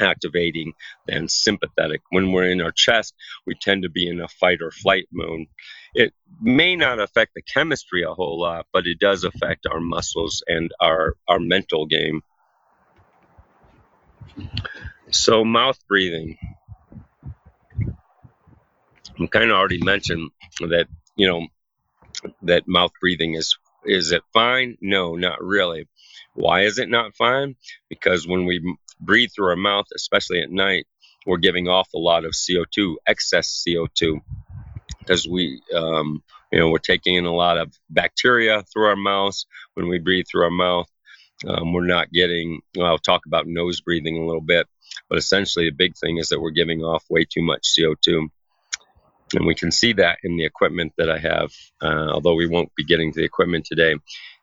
[0.00, 0.72] activating
[1.06, 2.00] than sympathetic.
[2.10, 3.14] When we're in our chest,
[3.46, 5.46] we tend to be in a fight or flight mode.
[5.94, 10.42] It may not affect the chemistry a whole lot, but it does affect our muscles
[10.46, 12.22] and our, our mental game.
[15.10, 16.38] So, mouth breathing.
[19.18, 21.46] I'm kind of already mentioned that, you know,
[22.42, 24.76] that mouth breathing is is it fine?
[24.80, 25.88] No, not really.
[26.34, 27.56] Why is it not fine?
[27.88, 30.86] Because when we breathe through our mouth, especially at night,
[31.26, 34.20] we're giving off a lot of CO2, excess CO2.
[35.00, 36.22] because we, um,
[36.52, 40.26] you know, we're taking in a lot of bacteria through our mouths when we breathe
[40.30, 40.88] through our mouth.
[41.46, 42.60] Um, we're not getting.
[42.76, 44.66] Well, I'll talk about nose breathing a little bit,
[45.08, 48.28] but essentially the big thing is that we're giving off way too much CO2
[49.34, 52.74] and we can see that in the equipment that I have, uh, although we won't
[52.74, 53.94] be getting to the equipment today.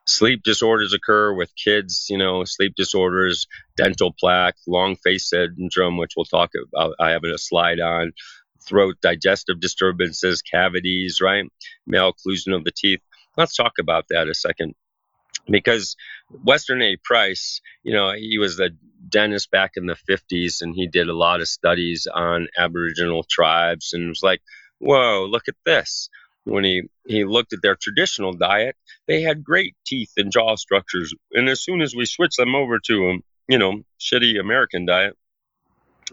[0.05, 6.13] Sleep disorders occur with kids, you know, sleep disorders, dental plaque, long face syndrome, which
[6.15, 6.95] we'll talk about.
[6.99, 8.13] I have a slide on
[8.65, 11.45] throat digestive disturbances, cavities, right?
[11.89, 13.01] Malocclusion of the teeth.
[13.35, 14.75] Let's talk about that a second.
[15.49, 15.95] Because
[16.43, 16.97] Weston A.
[17.03, 18.71] Price, you know, he was the
[19.09, 23.93] dentist back in the 50s and he did a lot of studies on Aboriginal tribes
[23.93, 24.41] and was like,
[24.79, 26.09] whoa, look at this.
[26.43, 28.75] When he, he looked at their traditional diet,
[29.05, 31.13] they had great teeth and jaw structures.
[31.33, 35.17] And as soon as we switched them over to, um, you know, shitty American diet,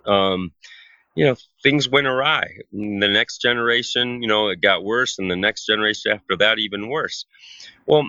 [0.06, 0.52] um,
[1.14, 2.58] you know, things went awry.
[2.72, 6.88] The next generation, you know, it got worse, and the next generation after that, even
[6.88, 7.24] worse.
[7.86, 8.08] Well,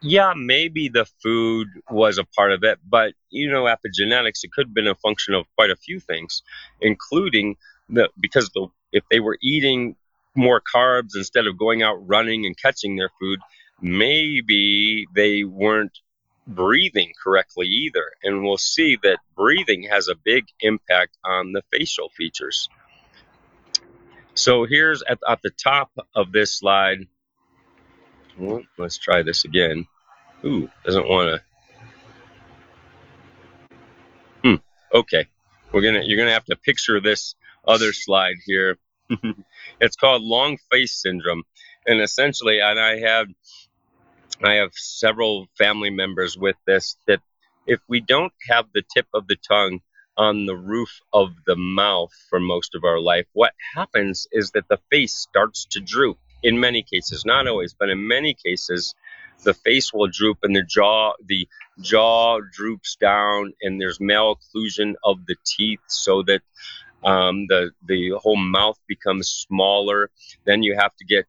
[0.00, 4.68] yeah, maybe the food was a part of it, but you know, epigenetics, it could
[4.68, 6.42] have been a function of quite a few things,
[6.80, 7.56] including
[7.88, 9.96] the because the if they were eating
[10.34, 13.38] more carbs instead of going out running and catching their food,
[13.80, 15.98] maybe they weren't
[16.46, 18.12] breathing correctly either.
[18.22, 22.68] And we'll see that breathing has a big impact on the facial features.
[24.34, 27.06] So here's at, at the top of this slide.
[28.38, 29.86] Well, let's try this again.
[30.44, 31.42] Ooh, doesn't want to.
[34.42, 34.54] Hmm.
[34.92, 35.26] Okay,
[35.72, 36.02] we're gonna.
[36.04, 37.34] You're gonna have to picture this
[37.66, 38.76] other slide here.
[39.80, 41.44] it's called long face syndrome,
[41.86, 43.28] and essentially, and I have
[44.42, 47.20] I have several family members with this that
[47.66, 49.80] if we don't have the tip of the tongue
[50.16, 54.68] on the roof of the mouth for most of our life, what happens is that
[54.68, 56.18] the face starts to droop.
[56.44, 58.94] In many cases, not always, but in many cases,
[59.44, 61.48] the face will droop and the jaw the
[61.80, 66.42] jaw droops down and there's malocclusion of the teeth so that
[67.04, 70.10] um, the the whole mouth becomes smaller.
[70.46, 71.26] Then you have to get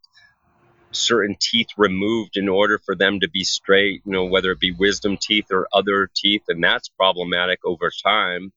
[0.91, 4.01] certain teeth removed in order for them to be straight.
[4.05, 8.53] You know, whether it be wisdom teeth or other teeth, and that's problematic over time.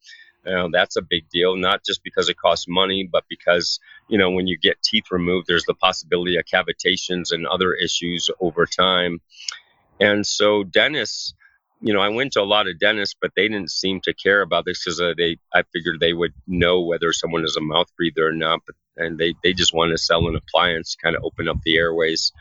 [0.49, 4.31] Uh, that's a big deal, not just because it costs money, but because, you know,
[4.31, 9.21] when you get teeth removed, there's the possibility of cavitations and other issues over time.
[10.01, 11.35] And so dentists
[11.81, 14.43] you know, I went to a lot of dentists, but they didn't seem to care
[14.43, 17.87] about this because uh, they, I figured they would know whether someone is a mouth
[17.97, 21.15] breather or not, but and they, they just want to sell an appliance, to kind
[21.15, 22.33] of open up the airways,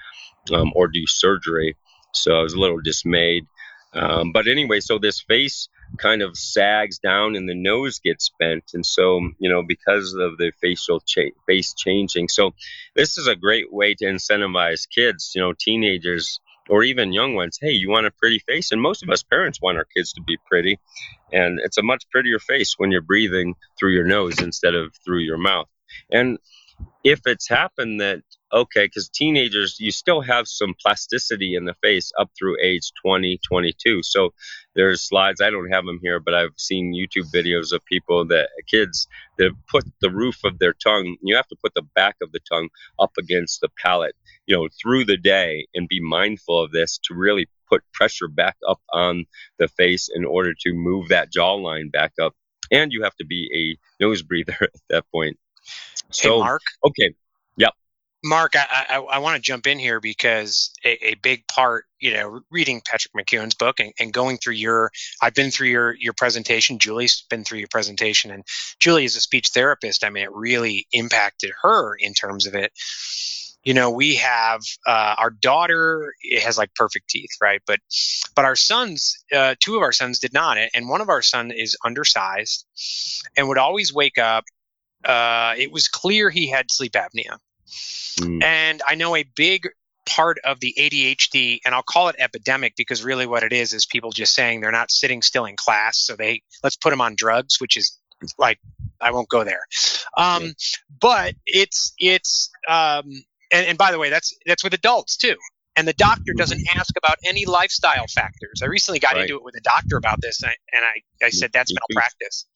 [0.51, 1.75] um, or do surgery.
[2.13, 3.45] So I was a little dismayed.
[3.93, 8.71] Um, but anyway, so this face kind of sags down and the nose gets bent,
[8.73, 12.27] and so you know because of the facial cha- face changing.
[12.29, 12.51] So
[12.95, 17.57] this is a great way to incentivize kids, you know, teenagers or even young ones,
[17.61, 18.71] hey, you want a pretty face?
[18.71, 20.79] And most of us parents want our kids to be pretty.
[21.31, 25.19] And it's a much prettier face when you're breathing through your nose instead of through
[25.19, 25.67] your mouth.
[26.11, 26.37] And
[27.03, 28.21] if it's happened that
[28.53, 33.39] okay because teenagers you still have some plasticity in the face up through age 20
[33.47, 34.33] 22 so
[34.75, 38.49] there's slides i don't have them here but i've seen youtube videos of people that
[38.67, 42.31] kids that put the roof of their tongue you have to put the back of
[42.31, 42.69] the tongue
[42.99, 47.13] up against the palate you know through the day and be mindful of this to
[47.13, 49.25] really put pressure back up on
[49.59, 52.33] the face in order to move that jawline back up.
[52.71, 55.37] And you have to be a nose breather at that point.
[56.11, 56.61] So hey mark?
[56.85, 57.13] okay
[58.27, 62.13] Mark, I, I, I want to jump in here because a, a, big part, you
[62.13, 66.13] know, reading Patrick McKeown's book and, and, going through your, I've been through your your
[66.13, 66.79] presentation.
[66.79, 68.43] Julie's been through your presentation, and
[68.79, 70.03] Julie is a speech therapist.
[70.03, 72.71] I mean, it really impacted her in terms of it
[73.63, 77.79] you know we have uh, our daughter it has like perfect teeth right but
[78.35, 81.51] but our sons uh, two of our sons did not and one of our son
[81.51, 82.65] is undersized
[83.35, 84.45] and would always wake up
[85.03, 87.37] uh, it was clear he had sleep apnea
[88.19, 88.43] mm.
[88.43, 89.67] and i know a big
[90.05, 93.85] part of the adhd and i'll call it epidemic because really what it is is
[93.85, 97.13] people just saying they're not sitting still in class so they let's put them on
[97.15, 97.97] drugs which is
[98.37, 98.59] like
[99.01, 99.61] I won't go there.
[100.17, 100.53] Um,
[100.99, 103.05] but it's it's um,
[103.51, 105.35] and, and by the way, that's that's with adults too.
[105.75, 108.61] And the doctor doesn't ask about any lifestyle factors.
[108.63, 109.21] I recently got right.
[109.21, 112.47] into it with a doctor about this, and I, and I, I said that's malpractice.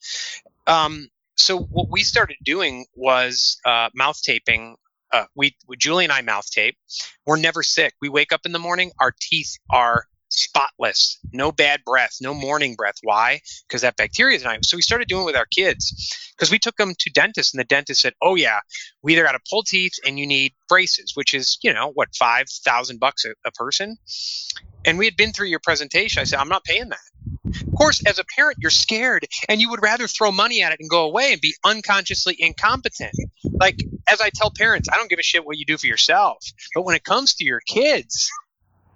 [0.66, 4.76] Um, so what we started doing was uh, mouth taping.
[5.12, 6.76] Uh, we Julie and I mouth tape.
[7.26, 7.94] We're never sick.
[8.00, 12.74] We wake up in the morning, our teeth are spotless, no bad breath, no morning
[12.74, 12.96] breath.
[13.02, 13.40] Why?
[13.68, 14.64] Because that bacteria is not.
[14.64, 17.60] So we started doing it with our kids because we took them to dentists, and
[17.60, 18.60] the dentist said, "Oh yeah,
[19.02, 22.14] we either got to pull teeth and you need braces, which is you know what
[22.18, 23.96] five thousand bucks a person."
[24.84, 26.20] And we had been through your presentation.
[26.20, 27.11] I said, "I'm not paying that."
[27.66, 30.80] Of course, as a parent, you're scared and you would rather throw money at it
[30.80, 33.12] and go away and be unconsciously incompetent.
[33.44, 36.44] Like, as I tell parents, I don't give a shit what you do for yourself.
[36.74, 38.30] But when it comes to your kids,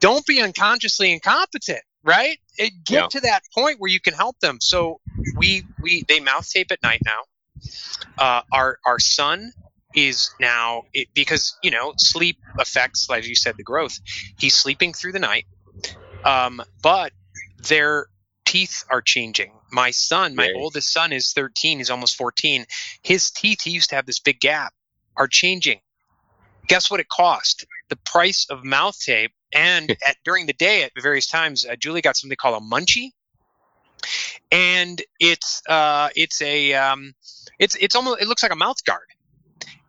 [0.00, 2.38] don't be unconsciously incompetent, right?
[2.58, 3.06] It, get yeah.
[3.08, 4.58] to that point where you can help them.
[4.60, 5.00] So
[5.36, 7.22] we, we, they mouth tape at night now.
[8.18, 9.52] Uh, our, our son
[9.94, 13.98] is now it, because you know sleep affects like you said the growth
[14.38, 15.46] he's sleeping through the night
[16.24, 17.12] um, but
[17.66, 18.06] they're
[18.46, 19.52] teeth are changing.
[19.70, 21.78] My son, my oldest son, is 13.
[21.78, 22.64] He's almost 14.
[23.02, 24.72] His teeth, he used to have this big gap,
[25.16, 25.80] are changing.
[26.68, 27.66] Guess what it cost?
[27.90, 29.32] The price of mouth tape.
[29.52, 33.10] And at, during the day, at various times, uh, Julie got something called a munchie,
[34.50, 37.12] and it's uh, it's a um,
[37.58, 39.06] it's it's almost it looks like a mouth guard,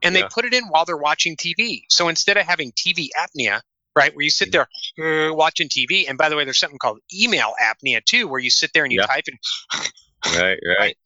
[0.02, 0.22] and yeah.
[0.22, 1.82] they put it in while they're watching TV.
[1.90, 3.62] So instead of having TV apnea,
[3.98, 4.16] right?
[4.16, 4.68] Where you sit there
[5.00, 6.08] uh, watching TV.
[6.08, 8.94] And by the way, there's something called email apnea too, where you sit there and
[8.94, 9.08] you yeah.
[9.08, 9.40] type and
[10.38, 10.98] right, right, right.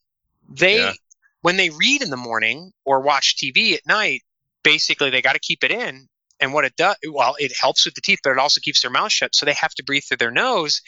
[0.50, 0.94] They yeah.
[1.42, 4.24] when they read in the morning or watch TV at night,
[4.64, 6.08] basically they got to keep it in.
[6.42, 8.92] And what it does, well, it helps with the teeth, but it also keeps their
[8.92, 9.36] mouth shut.
[9.36, 10.82] So they have to breathe through their nose.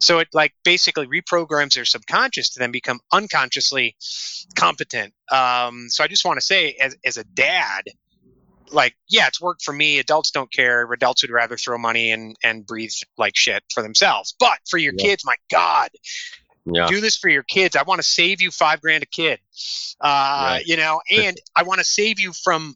[0.00, 3.96] So it like basically reprograms their subconscious to then become unconsciously
[4.54, 5.12] competent.
[5.30, 7.84] Um, so I just want to say, as, as a dad,
[8.70, 9.98] like yeah it's worked for me.
[9.98, 10.90] Adults don't care.
[10.92, 14.34] Adults would rather throw money and and breathe like shit for themselves.
[14.38, 15.04] But for your yeah.
[15.04, 15.90] kids my god
[16.66, 16.86] yeah.
[16.86, 17.76] do this for your kids.
[17.76, 19.38] I want to save you five grand a kid.
[20.00, 20.06] Uh,
[20.56, 20.66] right.
[20.66, 22.74] you know and i want to save you from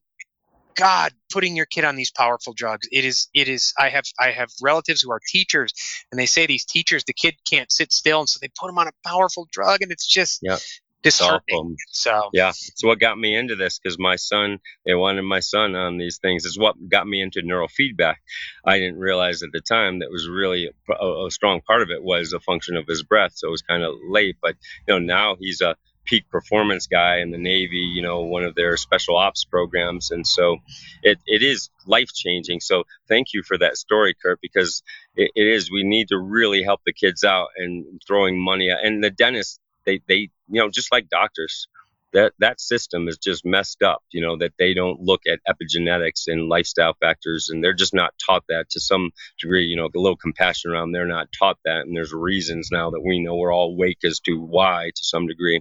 [0.77, 2.89] god putting your kid on these powerful drugs.
[2.93, 5.73] It is it is i have i have relatives who are teachers
[6.11, 8.79] and they say these teachers the kid can't sit still and so they put them
[8.79, 10.59] on a powerful drug and it's just yeah
[11.03, 11.77] disheartening.
[11.91, 15.75] So yeah, it's what got me into this because my son, they wanted my son
[15.75, 16.45] on these things.
[16.45, 18.17] Is what got me into neurofeedback.
[18.65, 22.03] I didn't realize at the time that was really a, a strong part of it
[22.03, 23.33] was a function of his breath.
[23.35, 25.77] So it was kind of late, but you know now he's a
[26.09, 30.11] peak performance guy in the Navy, you know, one of their special ops programs.
[30.11, 30.57] And so
[31.03, 32.61] it, it is life changing.
[32.61, 34.83] So thank you for that story, Kurt, because
[35.17, 38.83] it, it is, we need to really help the kids out and throwing money at,
[38.83, 41.67] and the dentist they they you know just like doctors
[42.13, 46.25] that that system is just messed up you know that they don't look at epigenetics
[46.27, 49.11] and lifestyle factors and they're just not taught that to some
[49.41, 52.91] degree you know a little compassion around they're not taught that and there's reasons now
[52.91, 55.61] that we know we're all awake as to why to some degree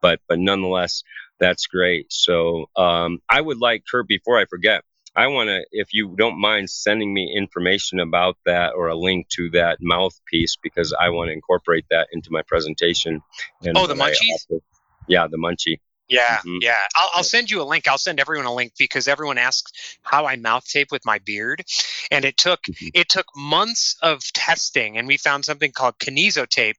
[0.00, 1.02] but but nonetheless
[1.40, 2.12] that's great.
[2.12, 4.82] So um, i would like kurt before i forget
[5.16, 9.28] I want to, if you don't mind sending me information about that or a link
[9.30, 13.22] to that mouthpiece, because I want to incorporate that into my presentation.
[13.62, 14.60] And oh, the munchies?
[15.06, 15.78] yeah, the munchie.
[16.08, 16.58] Yeah, mm-hmm.
[16.60, 16.74] yeah.
[16.96, 17.88] I'll, I'll, send you a link.
[17.88, 21.64] I'll send everyone a link because everyone asks how I mouth tape with my beard,
[22.10, 22.88] and it took mm-hmm.
[22.92, 26.76] it took months of testing, and we found something called kinesio tape,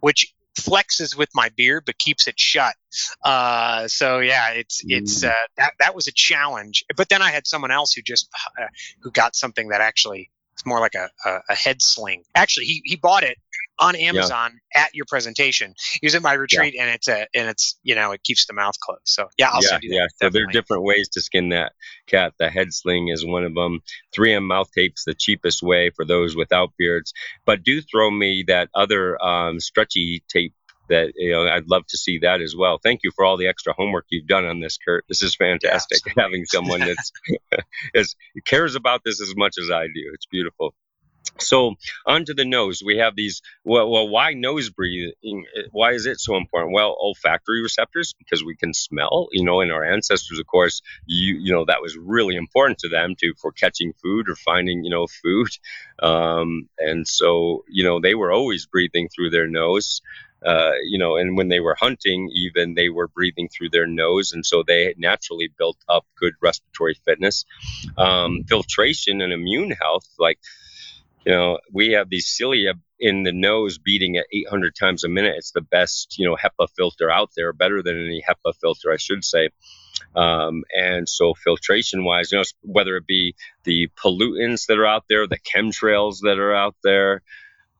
[0.00, 2.74] which flexes with my beard but keeps it shut.
[3.22, 5.30] Uh, so yeah, it's it's mm.
[5.30, 6.84] uh, that that was a challenge.
[6.96, 8.28] But then I had someone else who just
[8.58, 8.66] uh,
[9.00, 12.22] who got something that actually it's more like a, a, a, head sling.
[12.34, 13.38] Actually, he he bought it
[13.78, 14.82] on Amazon yeah.
[14.82, 15.74] at your presentation.
[16.02, 16.84] Was at my retreat, yeah.
[16.84, 19.00] and it's a and it's you know it keeps the mouth closed.
[19.04, 19.94] So yeah, I'll yeah, you that.
[19.96, 21.72] Yeah, so there are different ways to skin that
[22.06, 22.34] cat.
[22.38, 23.80] The head sling is one of them.
[24.16, 27.12] 3M mouth tape's the cheapest way for those without beards.
[27.44, 30.54] But do throw me that other um, stretchy tape
[30.88, 32.78] that you know I'd love to see that as well.
[32.82, 35.04] Thank you for all the extra homework you've done on this, Kurt.
[35.08, 36.00] This is fantastic.
[36.06, 37.12] Yeah, having someone that's
[37.94, 40.10] is, cares about this as much as I do.
[40.12, 40.74] It's beautiful.
[41.40, 41.74] So
[42.06, 43.42] onto the nose, we have these.
[43.64, 45.46] Well, well, why nose breathing?
[45.72, 46.72] Why is it so important?
[46.72, 49.28] Well, olfactory receptors because we can smell.
[49.32, 52.88] You know, and our ancestors, of course, you you know that was really important to
[52.88, 55.48] them to for catching food or finding you know food,
[56.00, 60.00] um, and so you know they were always breathing through their nose.
[60.44, 64.32] Uh, you know, and when they were hunting, even they were breathing through their nose,
[64.34, 67.46] and so they naturally built up good respiratory fitness,
[67.96, 70.06] um, filtration, and immune health.
[70.18, 70.38] Like,
[71.24, 75.34] you know, we have these cilia in the nose beating at 800 times a minute.
[75.36, 78.96] It's the best, you know, HEPA filter out there, better than any HEPA filter, I
[78.96, 79.50] should say.
[80.14, 85.04] Um, and so, filtration wise, you know, whether it be the pollutants that are out
[85.08, 87.22] there, the chemtrails that are out there,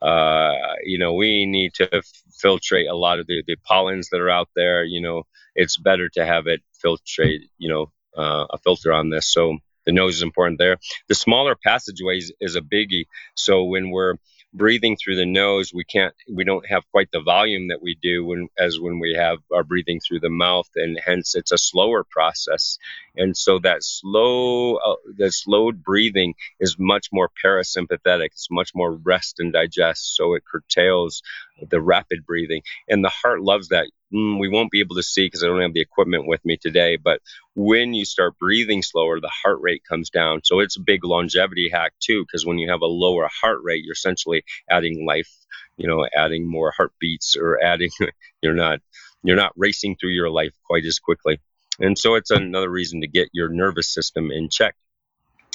[0.03, 2.03] uh, you know, we need to
[2.45, 4.85] filtrate a lot of the, the pollens that are out there.
[4.85, 5.23] You know,
[5.55, 9.33] it's better to have it filtrate, you know, uh, a filter on this.
[9.33, 10.79] So the nose is important there.
[11.09, 13.07] The smaller passageways is a biggie.
[13.35, 14.15] So when we're
[14.57, 18.25] breathing through the nose, we can't, we don't have quite the volume that we do
[18.25, 22.05] when, as when we have our breathing through the mouth, and hence it's a slower
[22.09, 22.79] process.
[23.17, 28.27] And so that slow, uh, the slowed breathing is much more parasympathetic.
[28.27, 30.17] It's much more rest and digest.
[30.17, 31.23] So it curtails
[31.69, 33.91] the rapid breathing, and the heart loves that.
[34.15, 36.57] Mm, we won't be able to see because I don't have the equipment with me
[36.57, 36.97] today.
[36.97, 37.21] But
[37.55, 40.43] when you start breathing slower, the heart rate comes down.
[40.45, 43.83] So it's a big longevity hack too, because when you have a lower heart rate,
[43.85, 45.31] you're essentially adding life.
[45.77, 47.91] You know, adding more heartbeats or adding.
[48.43, 48.79] You're not
[49.25, 51.41] you're not racing through your life quite as quickly.
[51.81, 54.77] And so it's another reason to get your nervous system in check.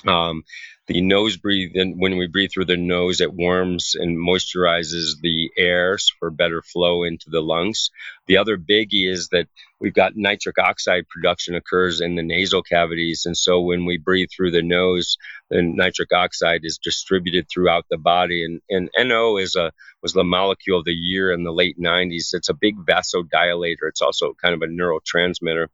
[0.08, 0.44] Um,
[0.88, 5.39] the nose breathe, and when we breathe through the nose, it warms and moisturizes the
[5.60, 7.92] airs for better flow into the lungs.
[8.26, 9.48] The other biggie is that
[9.80, 14.30] we've got nitric oxide production occurs in the nasal cavities, and so when we breathe
[14.36, 15.18] through the nose,
[15.50, 18.46] the nitric oxide is distributed throughout the body.
[18.46, 22.34] And, and NO is a was the molecule of the year in the late 90s.
[22.34, 23.90] It's a big vasodilator.
[23.90, 25.68] It's also kind of a neurotransmitter,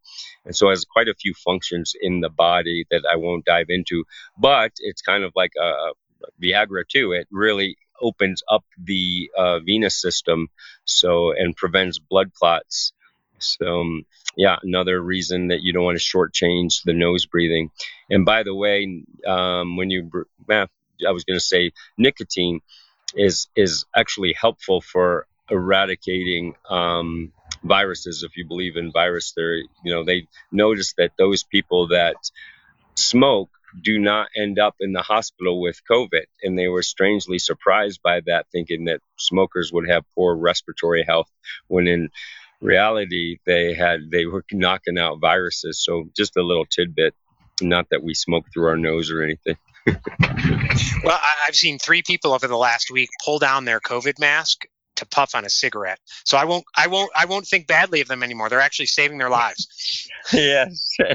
[0.46, 3.68] and so it has quite a few functions in the body that I won't dive
[3.70, 4.06] into.
[4.38, 5.92] But it's kind of like a
[6.42, 7.12] Viagra too.
[7.12, 10.50] It really opens up the uh, venous system,
[10.86, 12.94] so and prevents blood clots.
[13.40, 17.72] So um, yeah, another reason that you don't want to shortchange the nose breathing.
[18.10, 20.10] And by the way, um, when you,
[20.50, 22.62] I was going to say nicotine
[23.16, 27.32] is is actually helpful for eradicating um,
[27.64, 28.24] viruses.
[28.24, 32.16] If you believe in virus theory, you know they noticed that those people that
[32.96, 33.50] smoke
[33.82, 36.26] do not end up in the hospital with COVID.
[36.44, 41.30] And they were strangely surprised by that, thinking that smokers would have poor respiratory health
[41.68, 42.10] when in
[42.62, 45.84] reality they had they were knocking out viruses.
[45.84, 47.14] So just a little tidbit.
[47.62, 49.56] Not that we smoke through our nose or anything.
[51.04, 54.66] well, I've seen three people over the last week pull down their COVID mask
[54.96, 56.00] to puff on a cigarette.
[56.24, 58.50] So I won't I won't I won't think badly of them anymore.
[58.50, 60.08] They're actually saving their lives.
[60.34, 60.98] yes.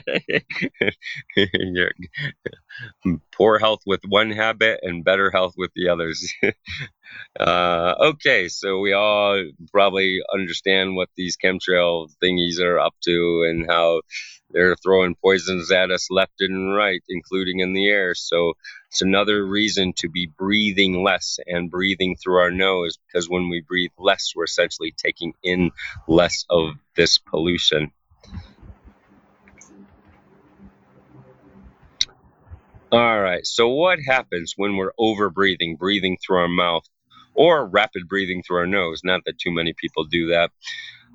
[3.32, 6.32] Poor health with one habit and better health with the others.
[7.38, 9.42] uh, okay, so we all
[9.72, 14.02] probably understand what these chemtrail thingies are up to and how
[14.50, 18.14] they're throwing poisons at us left and right, including in the air.
[18.14, 18.54] So
[18.88, 23.60] it's another reason to be breathing less and breathing through our nose because when we
[23.60, 25.70] breathe less, we're essentially taking in
[26.08, 27.92] less of this pollution.
[32.92, 36.84] All right, so what happens when we're over breathing, breathing through our mouth,
[37.34, 39.02] or rapid breathing through our nose?
[39.04, 40.50] Not that too many people do that.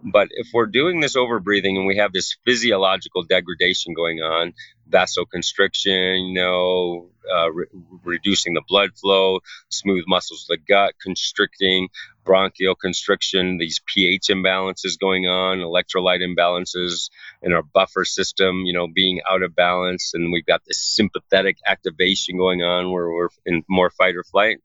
[0.04, 4.54] But if we're doing this over breathing and we have this physiological degradation going on,
[4.90, 7.66] vasoconstriction, you know, uh, re-
[8.04, 9.40] reducing the blood flow,
[9.70, 11.90] smooth muscles of the gut constricting,
[12.24, 17.10] bronchial constriction, these pH imbalances going on, electrolyte imbalances
[17.42, 21.58] in our buffer system, you know, being out of balance, and we've got this sympathetic
[21.66, 24.60] activation going on where we're in more fight or flight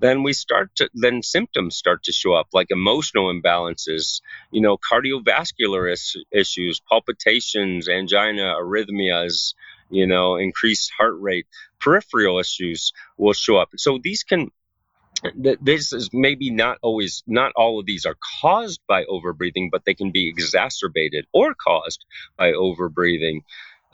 [0.00, 4.20] then we start to then symptoms start to show up like emotional imbalances
[4.50, 9.54] you know cardiovascular is, issues palpitations angina arrhythmias
[9.90, 11.46] you know increased heart rate
[11.80, 13.70] peripheral issues will show up.
[13.76, 14.50] So these can
[15.34, 19.92] this is maybe not always not all of these are caused by overbreathing but they
[19.92, 22.06] can be exacerbated or caused
[22.38, 23.40] by overbreathing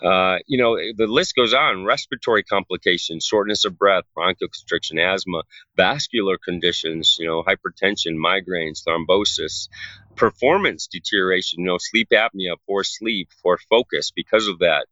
[0.03, 1.85] uh, you know, the list goes on.
[1.85, 5.43] Respiratory complications, shortness of breath, bronchial constriction, asthma,
[5.77, 9.69] vascular conditions, you know, hypertension, migraines, thrombosis,
[10.15, 14.87] performance deterioration, you know, sleep apnea, poor sleep, poor focus because of that,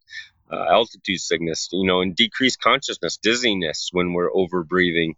[0.53, 5.15] uh, altitude sickness, you know, and decreased consciousness, dizziness when we're over breathing,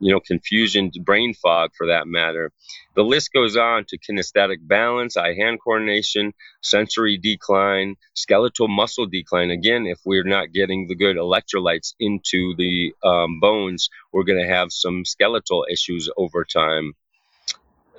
[0.00, 2.52] you know, confusion, brain fog for that matter.
[2.94, 9.50] The list goes on to kinesthetic balance, eye hand coordination, sensory decline, skeletal muscle decline.
[9.50, 14.52] Again, if we're not getting the good electrolytes into the um, bones, we're going to
[14.52, 16.94] have some skeletal issues over time.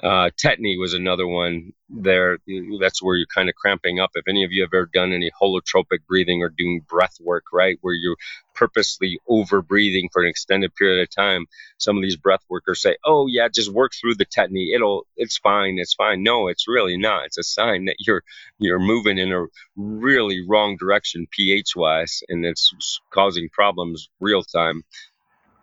[0.02, 2.38] Uh, tetany was another one there.
[2.80, 4.12] That's where you're kind of cramping up.
[4.16, 7.78] If any of you have ever done any holotropic breathing or doing breath work, right,
[7.82, 8.16] where you're
[8.54, 11.48] purposely over breathing for an extended period of time,
[11.78, 14.74] some of these breath workers say, "Oh yeah, just work through the tetany.
[14.74, 17.26] It'll, it's fine, it's fine." No, it's really not.
[17.26, 18.24] It's a sign that you're
[18.58, 24.84] you're moving in a really wrong direction pH wise, and it's causing problems real time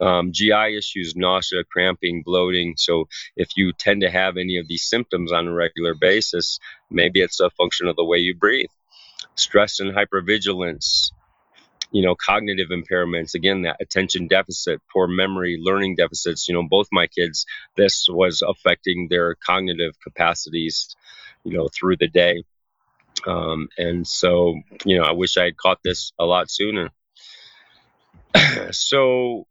[0.01, 2.75] um, GI issues, nausea, cramping, bloating.
[2.77, 6.59] So if you tend to have any of these symptoms on a regular basis,
[6.91, 8.71] maybe it's a function of the way you breathe.
[9.35, 11.13] Stress and hypervigilance,
[11.93, 16.49] you know, cognitive impairments, again, that attention deficit, poor memory, learning deficits.
[16.49, 20.97] You know, both my kids, this was affecting their cognitive capacities,
[21.45, 22.45] you know, through the day.
[23.27, 26.91] Um, and so, you know, I wish I had caught this a lot sooner.
[28.71, 29.47] so,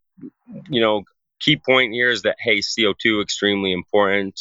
[0.70, 1.04] you know,
[1.40, 4.40] key point here is that, hey, CO2 extremely important.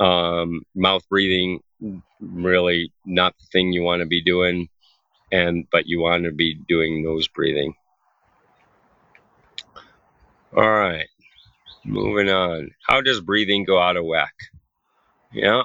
[0.00, 1.60] Um, mouth breathing,
[2.20, 4.68] really not the thing you want to be doing
[5.30, 7.74] and but you want to be doing nose breathing.
[10.56, 11.08] All right,
[11.84, 12.70] moving on.
[12.86, 14.34] How does breathing go out of whack?
[15.32, 15.62] Yeah.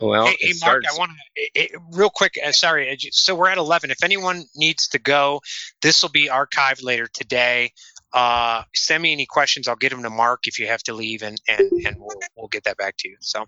[0.00, 0.88] Well, hey, hey Mark, starts...
[0.94, 2.34] I want to real quick.
[2.44, 3.90] Uh, sorry, so we're at eleven.
[3.90, 5.40] If anyone needs to go,
[5.82, 7.72] this will be archived later today.
[8.12, 9.68] Uh, send me any questions.
[9.68, 12.48] I'll get them to Mark if you have to leave, and and and we'll we'll
[12.48, 13.16] get that back to you.
[13.20, 13.46] So.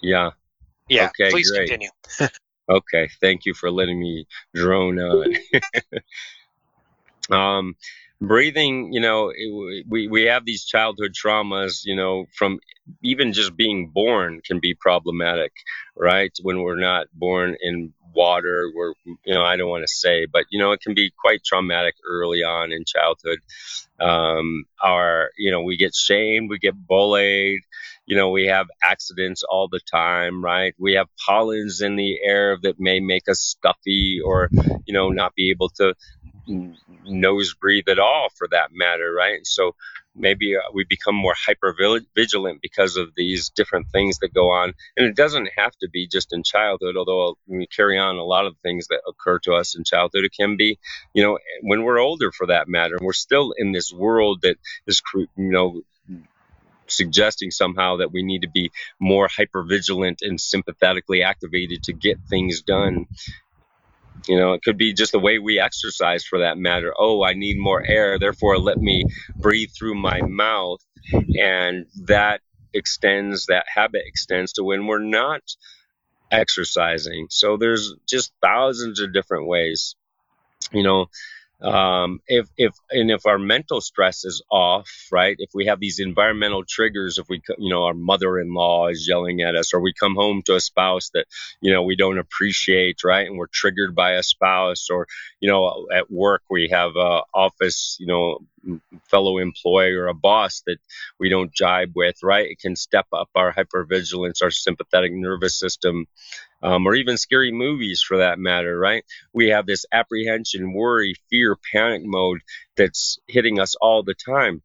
[0.00, 0.30] Yeah.
[0.88, 1.06] Yeah.
[1.06, 1.68] Okay, please great.
[1.68, 1.90] continue.
[2.70, 5.34] Okay, thank you for letting me drone on.
[7.30, 7.76] um,
[8.20, 12.58] breathing, you know, it, we we have these childhood traumas, you know, from
[13.02, 15.52] even just being born can be problematic,
[15.96, 16.32] right?
[16.42, 18.94] When we're not born in water, we're,
[19.24, 21.94] you know, I don't want to say, but you know, it can be quite traumatic
[22.08, 23.38] early on in childhood.
[24.00, 27.60] Um, our, you know, we get shamed, we get bullied,
[28.06, 30.74] you know, we have accidents all the time, right?
[30.78, 34.48] We have pollens in the air that may make us stuffy or,
[34.86, 35.94] you know, not be able to
[37.04, 39.46] nose breathe at all for that matter, right?
[39.46, 39.74] So
[40.14, 41.74] maybe uh, we become more hyper
[42.14, 44.74] vigilant because of these different things that go on.
[44.96, 48.46] And it doesn't have to be just in childhood, although we carry on a lot
[48.46, 50.24] of things that occur to us in childhood.
[50.24, 50.78] It can be,
[51.14, 52.96] you know, when we're older for that matter.
[52.96, 55.82] And we're still in this world that is, you know,
[56.88, 62.18] suggesting somehow that we need to be more hyper vigilant and sympathetically activated to get
[62.28, 63.06] things done.
[64.26, 66.92] You know, it could be just the way we exercise for that matter.
[66.98, 69.04] Oh, I need more air, therefore let me
[69.36, 70.80] breathe through my mouth.
[71.12, 72.40] And that
[72.74, 75.42] extends, that habit extends to when we're not
[76.30, 77.28] exercising.
[77.30, 79.94] So there's just thousands of different ways.
[80.72, 81.06] You know,
[81.60, 85.98] um, if if and if our mental stress is off right if we have these
[85.98, 90.14] environmental triggers if we you know our mother-in-law is yelling at us or we come
[90.14, 91.26] home to a spouse that
[91.60, 95.06] you know we don't appreciate right and we're triggered by a spouse or
[95.40, 98.38] you know at work we have a office you know
[99.04, 100.78] fellow employee or a boss that
[101.18, 106.06] we don't jibe with right it can step up our hypervigilance our sympathetic nervous system
[106.62, 109.04] um, or even scary movies for that matter, right?
[109.32, 112.40] We have this apprehension, worry, fear, panic mode
[112.76, 114.62] that's hitting us all the time.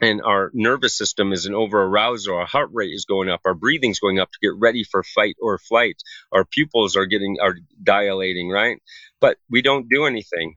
[0.00, 2.36] And our nervous system is an over arousal.
[2.36, 3.40] Our heart rate is going up.
[3.44, 5.96] Our breathing's going up to get ready for fight or flight.
[6.30, 8.80] Our pupils are getting are dilating, right?
[9.20, 10.54] But we don't do anything.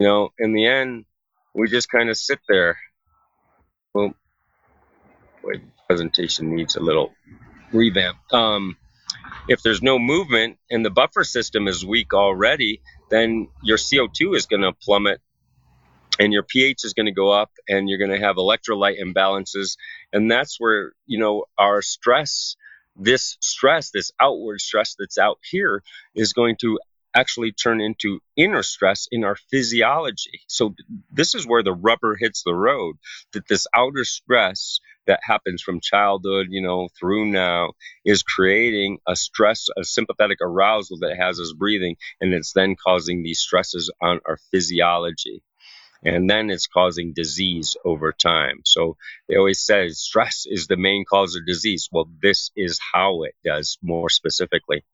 [0.00, 1.04] You know, in the end,
[1.54, 2.76] we just kind of sit there.
[3.94, 4.14] Well,
[5.40, 7.14] boy, presentation needs a little
[7.72, 8.16] revamp.
[8.32, 8.76] Um,
[9.48, 14.46] if there's no movement and the buffer system is weak already, then your CO2 is
[14.46, 15.20] going to plummet
[16.18, 19.76] and your pH is going to go up and you're going to have electrolyte imbalances.
[20.12, 22.56] And that's where, you know, our stress,
[22.96, 25.82] this stress, this outward stress that's out here
[26.14, 26.78] is going to
[27.14, 30.40] actually turn into inner stress in our physiology.
[30.48, 30.74] So
[31.12, 32.96] this is where the rubber hits the road
[33.32, 37.72] that this outer stress that happens from childhood, you know, through now
[38.04, 43.22] is creating a stress, a sympathetic arousal that has us breathing, and it's then causing
[43.22, 45.42] these stresses on our physiology.
[46.06, 48.60] And then it's causing disease over time.
[48.64, 51.88] So they always say stress is the main cause of disease.
[51.90, 54.84] Well, this is how it does more specifically.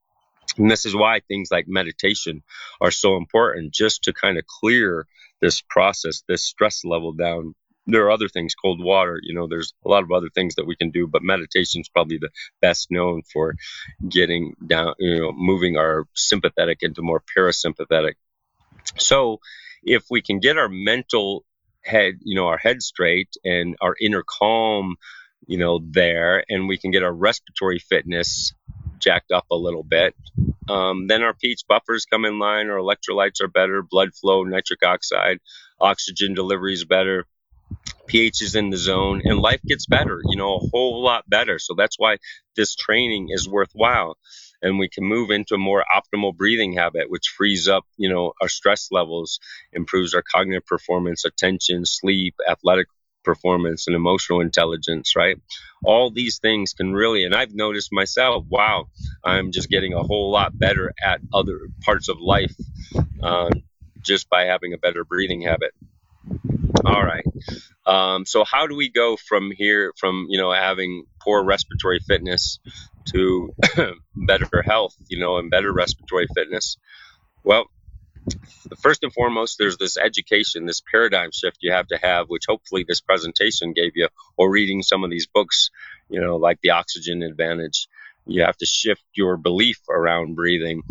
[0.56, 2.42] And this is why things like meditation
[2.80, 5.06] are so important, just to kind of clear
[5.40, 7.54] this process, this stress level down
[7.86, 10.66] there are other things, cold water, you know, there's a lot of other things that
[10.66, 12.30] we can do, but meditation is probably the
[12.60, 13.54] best known for
[14.08, 18.14] getting down, you know, moving our sympathetic into more parasympathetic.
[18.96, 19.40] So
[19.82, 21.44] if we can get our mental
[21.82, 24.96] head, you know, our head straight and our inner calm,
[25.46, 28.52] you know, there, and we can get our respiratory fitness
[29.00, 30.14] jacked up a little bit,
[30.68, 34.84] um, then our pH buffers come in line, our electrolytes are better, blood flow, nitric
[34.84, 35.38] oxide,
[35.80, 37.26] oxygen delivery is better,
[38.06, 41.58] pH is in the zone and life gets better, you know, a whole lot better.
[41.58, 42.18] So that's why
[42.56, 44.16] this training is worthwhile.
[44.62, 48.32] And we can move into a more optimal breathing habit, which frees up, you know,
[48.42, 49.38] our stress levels,
[49.72, 52.88] improves our cognitive performance, attention, sleep, athletic
[53.24, 55.36] performance, and emotional intelligence, right?
[55.84, 58.86] All these things can really, and I've noticed myself, wow,
[59.24, 62.54] I'm just getting a whole lot better at other parts of life
[63.22, 63.50] uh,
[64.02, 65.72] just by having a better breathing habit.
[66.84, 67.24] All right.
[67.86, 72.58] Um, so how do we go from here, from you know having poor respiratory fitness
[73.12, 73.54] to
[74.16, 76.76] better health, you know, and better respiratory fitness?
[77.42, 77.66] Well,
[78.80, 82.84] first and foremost, there's this education, this paradigm shift you have to have, which hopefully
[82.86, 85.70] this presentation gave you, or reading some of these books,
[86.08, 87.88] you know, like the Oxygen Advantage.
[88.26, 90.82] You have to shift your belief around breathing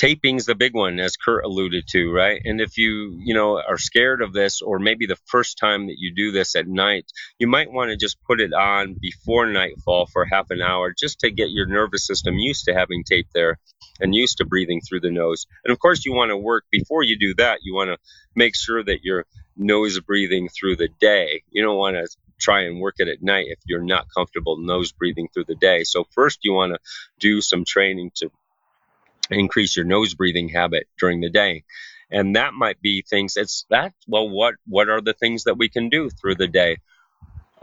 [0.00, 3.76] taping's the big one as kurt alluded to right and if you you know are
[3.76, 7.04] scared of this or maybe the first time that you do this at night
[7.38, 11.20] you might want to just put it on before nightfall for half an hour just
[11.20, 13.58] to get your nervous system used to having tape there
[14.00, 15.46] and used to breathing through the nose.
[15.64, 17.98] And of course you want to work before you do that you want to
[18.34, 19.26] make sure that your
[19.56, 21.42] nose breathing through the day.
[21.50, 24.92] You don't want to try and work it at night if you're not comfortable nose
[24.92, 25.84] breathing through the day.
[25.84, 26.78] So first you want to
[27.18, 28.30] do some training to
[29.30, 31.64] increase your nose breathing habit during the day.
[32.10, 35.68] And that might be things it's that well what what are the things that we
[35.68, 36.78] can do through the day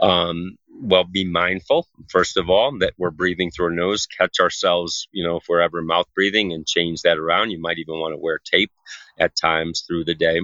[0.00, 4.06] um, well be mindful first of all that we're breathing through our nose.
[4.06, 7.50] Catch ourselves you know if we're ever mouth breathing and change that around.
[7.50, 8.72] You might even want to wear tape
[9.18, 10.40] at times through the day.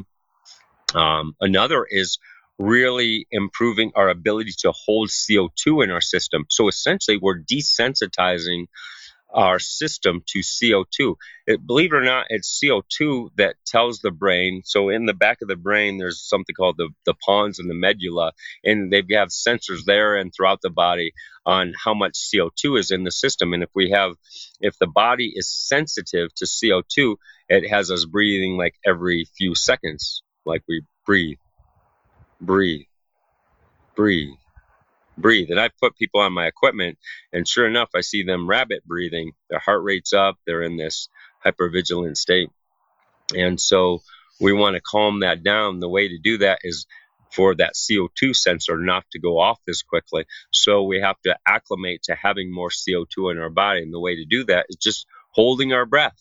[0.94, 2.18] Um, another is
[2.58, 6.44] really improving our ability to hold co2 in our system.
[6.48, 8.66] So essentially we're desensitizing
[9.34, 11.16] our system to CO2.
[11.46, 14.62] It, believe it or not, it's CO2 that tells the brain.
[14.64, 17.74] So in the back of the brain, there's something called the, the pons and the
[17.74, 18.32] medulla,
[18.64, 21.12] and they have sensors there and throughout the body
[21.44, 23.52] on how much CO2 is in the system.
[23.52, 24.14] And if we have,
[24.60, 27.16] if the body is sensitive to CO2,
[27.48, 31.38] it has us breathing like every few seconds, like we breathe,
[32.40, 32.86] breathe,
[33.96, 34.36] breathe
[35.16, 35.50] breathe.
[35.50, 36.98] And I've put people on my equipment,
[37.32, 39.32] and sure enough, I see them rabbit breathing.
[39.50, 41.08] Their heart rate's up, they're in this
[41.44, 42.50] hypervigilant state.
[43.34, 44.02] And so
[44.40, 45.80] we want to calm that down.
[45.80, 46.86] The way to do that is
[47.32, 50.24] for that CO2 sensor not to go off as quickly.
[50.50, 53.82] So we have to acclimate to having more CO2 in our body.
[53.82, 56.16] And the way to do that is just holding our breath,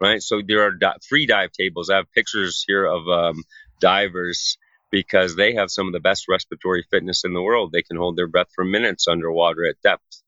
[0.00, 0.22] right?
[0.22, 1.88] So there are free dive tables.
[1.88, 3.44] I have pictures here of um,
[3.80, 4.58] divers
[4.90, 7.72] because they have some of the best respiratory fitness in the world.
[7.72, 10.22] They can hold their breath for minutes underwater at depth.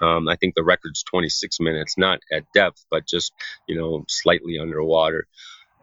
[0.00, 3.32] Um, I think the record's 26 minutes, not at depth, but just,
[3.68, 5.26] you know, slightly underwater.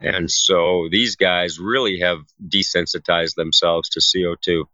[0.02, 4.66] And so these guys really have desensitized themselves to CO2.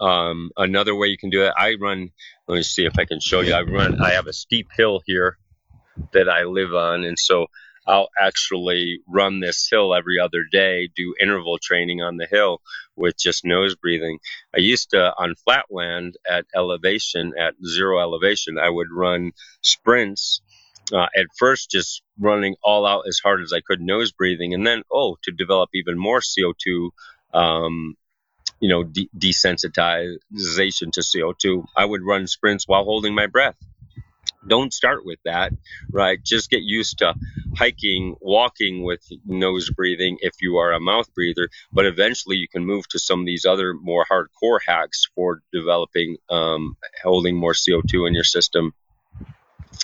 [0.00, 2.10] um, another way you can do it, I run,
[2.46, 3.54] let me see if I can show you.
[3.54, 5.38] I run, I have a steep hill here
[6.12, 7.04] that I live on.
[7.04, 7.46] And so
[7.88, 12.60] I'll actually run this hill every other day, do interval training on the hill
[12.96, 14.18] with just nose breathing.
[14.54, 19.32] I used to, on flatland at elevation, at zero elevation, I would run
[19.62, 20.42] sprints.
[20.92, 24.66] Uh, at first, just running all out as hard as I could, nose breathing, and
[24.66, 26.90] then, oh, to develop even more CO2
[27.34, 27.94] um,
[28.60, 31.64] you know, de- desensitization to CO2.
[31.76, 33.56] I would run sprints while holding my breath
[34.48, 35.52] don't start with that,
[35.90, 36.22] right?
[36.22, 37.14] Just get used to
[37.56, 41.48] hiking, walking with nose breathing if you are a mouth breather.
[41.72, 46.16] But eventually, you can move to some of these other more hardcore hacks for developing,
[46.30, 48.74] um, holding more CO2 in your system.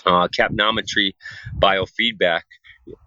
[0.05, 1.13] Uh, capnometry
[1.57, 2.41] biofeedback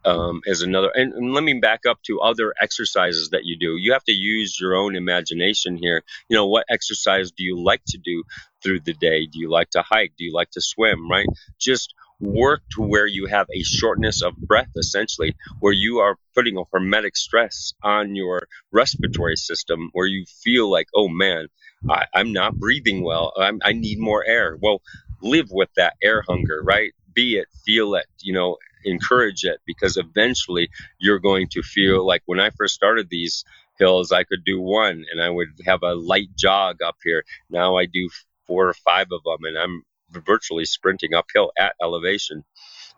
[0.04, 0.90] um, is another.
[0.94, 3.76] And, and, let me back up to other exercises that you do.
[3.76, 6.02] You have to use your own imagination here.
[6.28, 8.24] You know, what exercise do you like to do
[8.62, 9.26] through the day?
[9.26, 10.12] Do you like to hike?
[10.18, 11.10] Do you like to swim?
[11.10, 11.26] Right?
[11.60, 16.56] Just work to where you have a shortness of breath, essentially, where you are putting
[16.56, 21.46] a hormetic stress on your respiratory system, where you feel like, oh man,
[21.88, 23.32] I, am not breathing well.
[23.36, 24.58] I'm, I need more air.
[24.60, 24.82] Well,
[25.22, 26.92] live with that air hunger, right?
[27.14, 32.22] Be it, feel it, you know, encourage it because eventually you're going to feel like
[32.26, 33.44] when I first started these
[33.78, 37.24] hills, I could do one and I would have a light jog up here.
[37.50, 38.08] Now I do
[38.48, 42.44] four or five of them and I'm virtually sprinting uphill at elevation.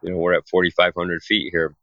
[0.02, 1.74] You know, we're at 4,500 feet here.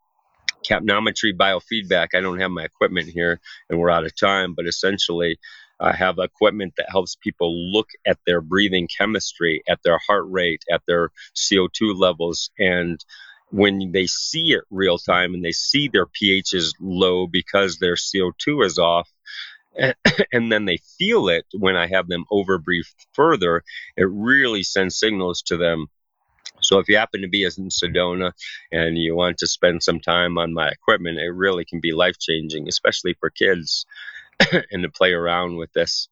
[0.68, 2.09] Capnometry biofeedback.
[2.15, 3.39] I don't have my equipment here
[3.70, 5.38] and we're out of time, but essentially,
[5.80, 10.63] I have equipment that helps people look at their breathing chemistry, at their heart rate,
[10.72, 12.99] at their CO2 levels, and
[13.49, 17.95] when they see it real time and they see their pH is low because their
[17.95, 19.09] CO2 is off,
[20.32, 23.63] and then they feel it when I have them overbreathe further,
[23.95, 25.88] it really sends signals to them.
[26.61, 28.32] So if you happen to be in Sedona
[28.71, 32.17] and you want to spend some time on my equipment, it really can be life
[32.19, 33.86] changing, especially for kids,
[34.71, 36.09] and to play around with this.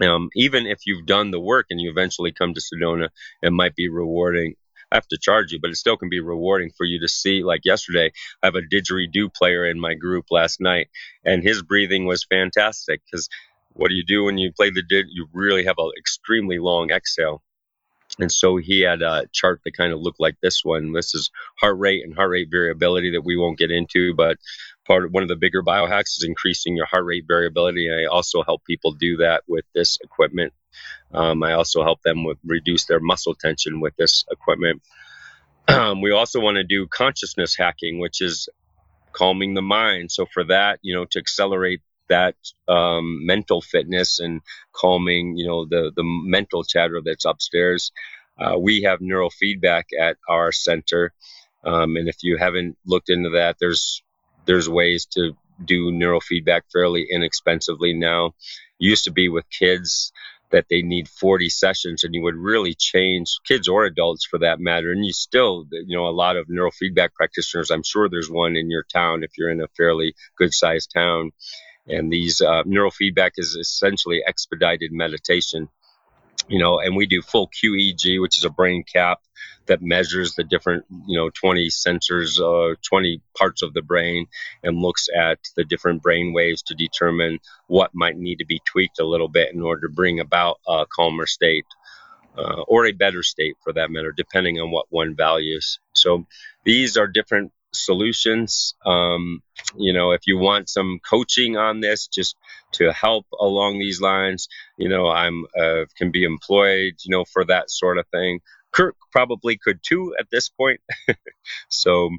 [0.00, 3.08] Um, even if you've done the work and you eventually come to Sedona,
[3.42, 4.54] it might be rewarding
[4.96, 7.42] have to charge you, but it still can be rewarding for you to see.
[7.42, 8.12] Like yesterday,
[8.42, 10.88] I have a didgeridoo player in my group last night,
[11.24, 13.28] and his breathing was fantastic because
[13.72, 15.06] what do you do when you play the did?
[15.10, 17.42] You really have an extremely long exhale.
[18.18, 20.92] And so he had a chart that kind of looked like this one.
[20.92, 21.30] This is
[21.60, 24.38] heart rate and heart rate variability that we won't get into, but
[24.86, 27.86] part of one of the bigger biohacks is increasing your heart rate variability.
[27.86, 30.52] And I also help people do that with this equipment.
[31.12, 34.82] Um, I also help them with reduce their muscle tension with this equipment.
[35.70, 38.48] Um, we also want to do consciousness hacking, which is
[39.12, 40.10] calming the mind.
[40.10, 42.36] So for that, you know, to accelerate that
[42.66, 44.40] um, mental fitness and
[44.72, 47.92] calming, you know, the the mental chatter that's upstairs.
[48.38, 51.12] Uh, we have neurofeedback at our center,
[51.64, 54.02] um, and if you haven't looked into that, there's
[54.46, 58.32] there's ways to do neurofeedback fairly inexpensively now.
[58.78, 60.12] Used to be with kids
[60.50, 64.60] that they need 40 sessions and you would really change kids or adults for that
[64.60, 64.90] matter.
[64.92, 68.70] And you still you know a lot of neurofeedback practitioners i'm sure there's one in
[68.70, 71.32] your town if you're in a fairly good sized town.
[71.86, 75.68] And these uh, neurofeedback is essentially expedited meditation
[76.48, 79.20] you know and we do full qEEG which is a brain cap
[79.68, 84.26] that measures the different you know 20 sensors uh, 20 parts of the brain
[84.62, 89.00] and looks at the different brain waves to determine what might need to be tweaked
[89.00, 91.66] a little bit in order to bring about a calmer state
[92.36, 96.26] uh, or a better state for that matter depending on what one values so
[96.64, 98.74] these are different solutions.
[98.84, 99.42] Um,
[99.76, 102.36] you know, if you want some coaching on this, just
[102.72, 107.44] to help along these lines, you know, I'm uh, can be employed, you know, for
[107.46, 108.40] that sort of thing.
[108.72, 110.80] Kirk probably could too at this point.
[111.68, 112.10] so,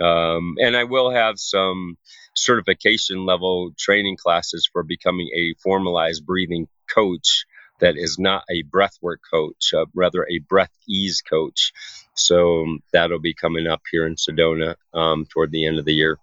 [0.00, 1.96] um, and I will have some
[2.34, 7.46] certification level training classes for becoming a formalized breathing coach
[7.78, 11.72] that is not a breathwork coach, uh, rather a breath ease coach.
[12.14, 16.18] So that'll be coming up here in Sedona um, toward the end of the year.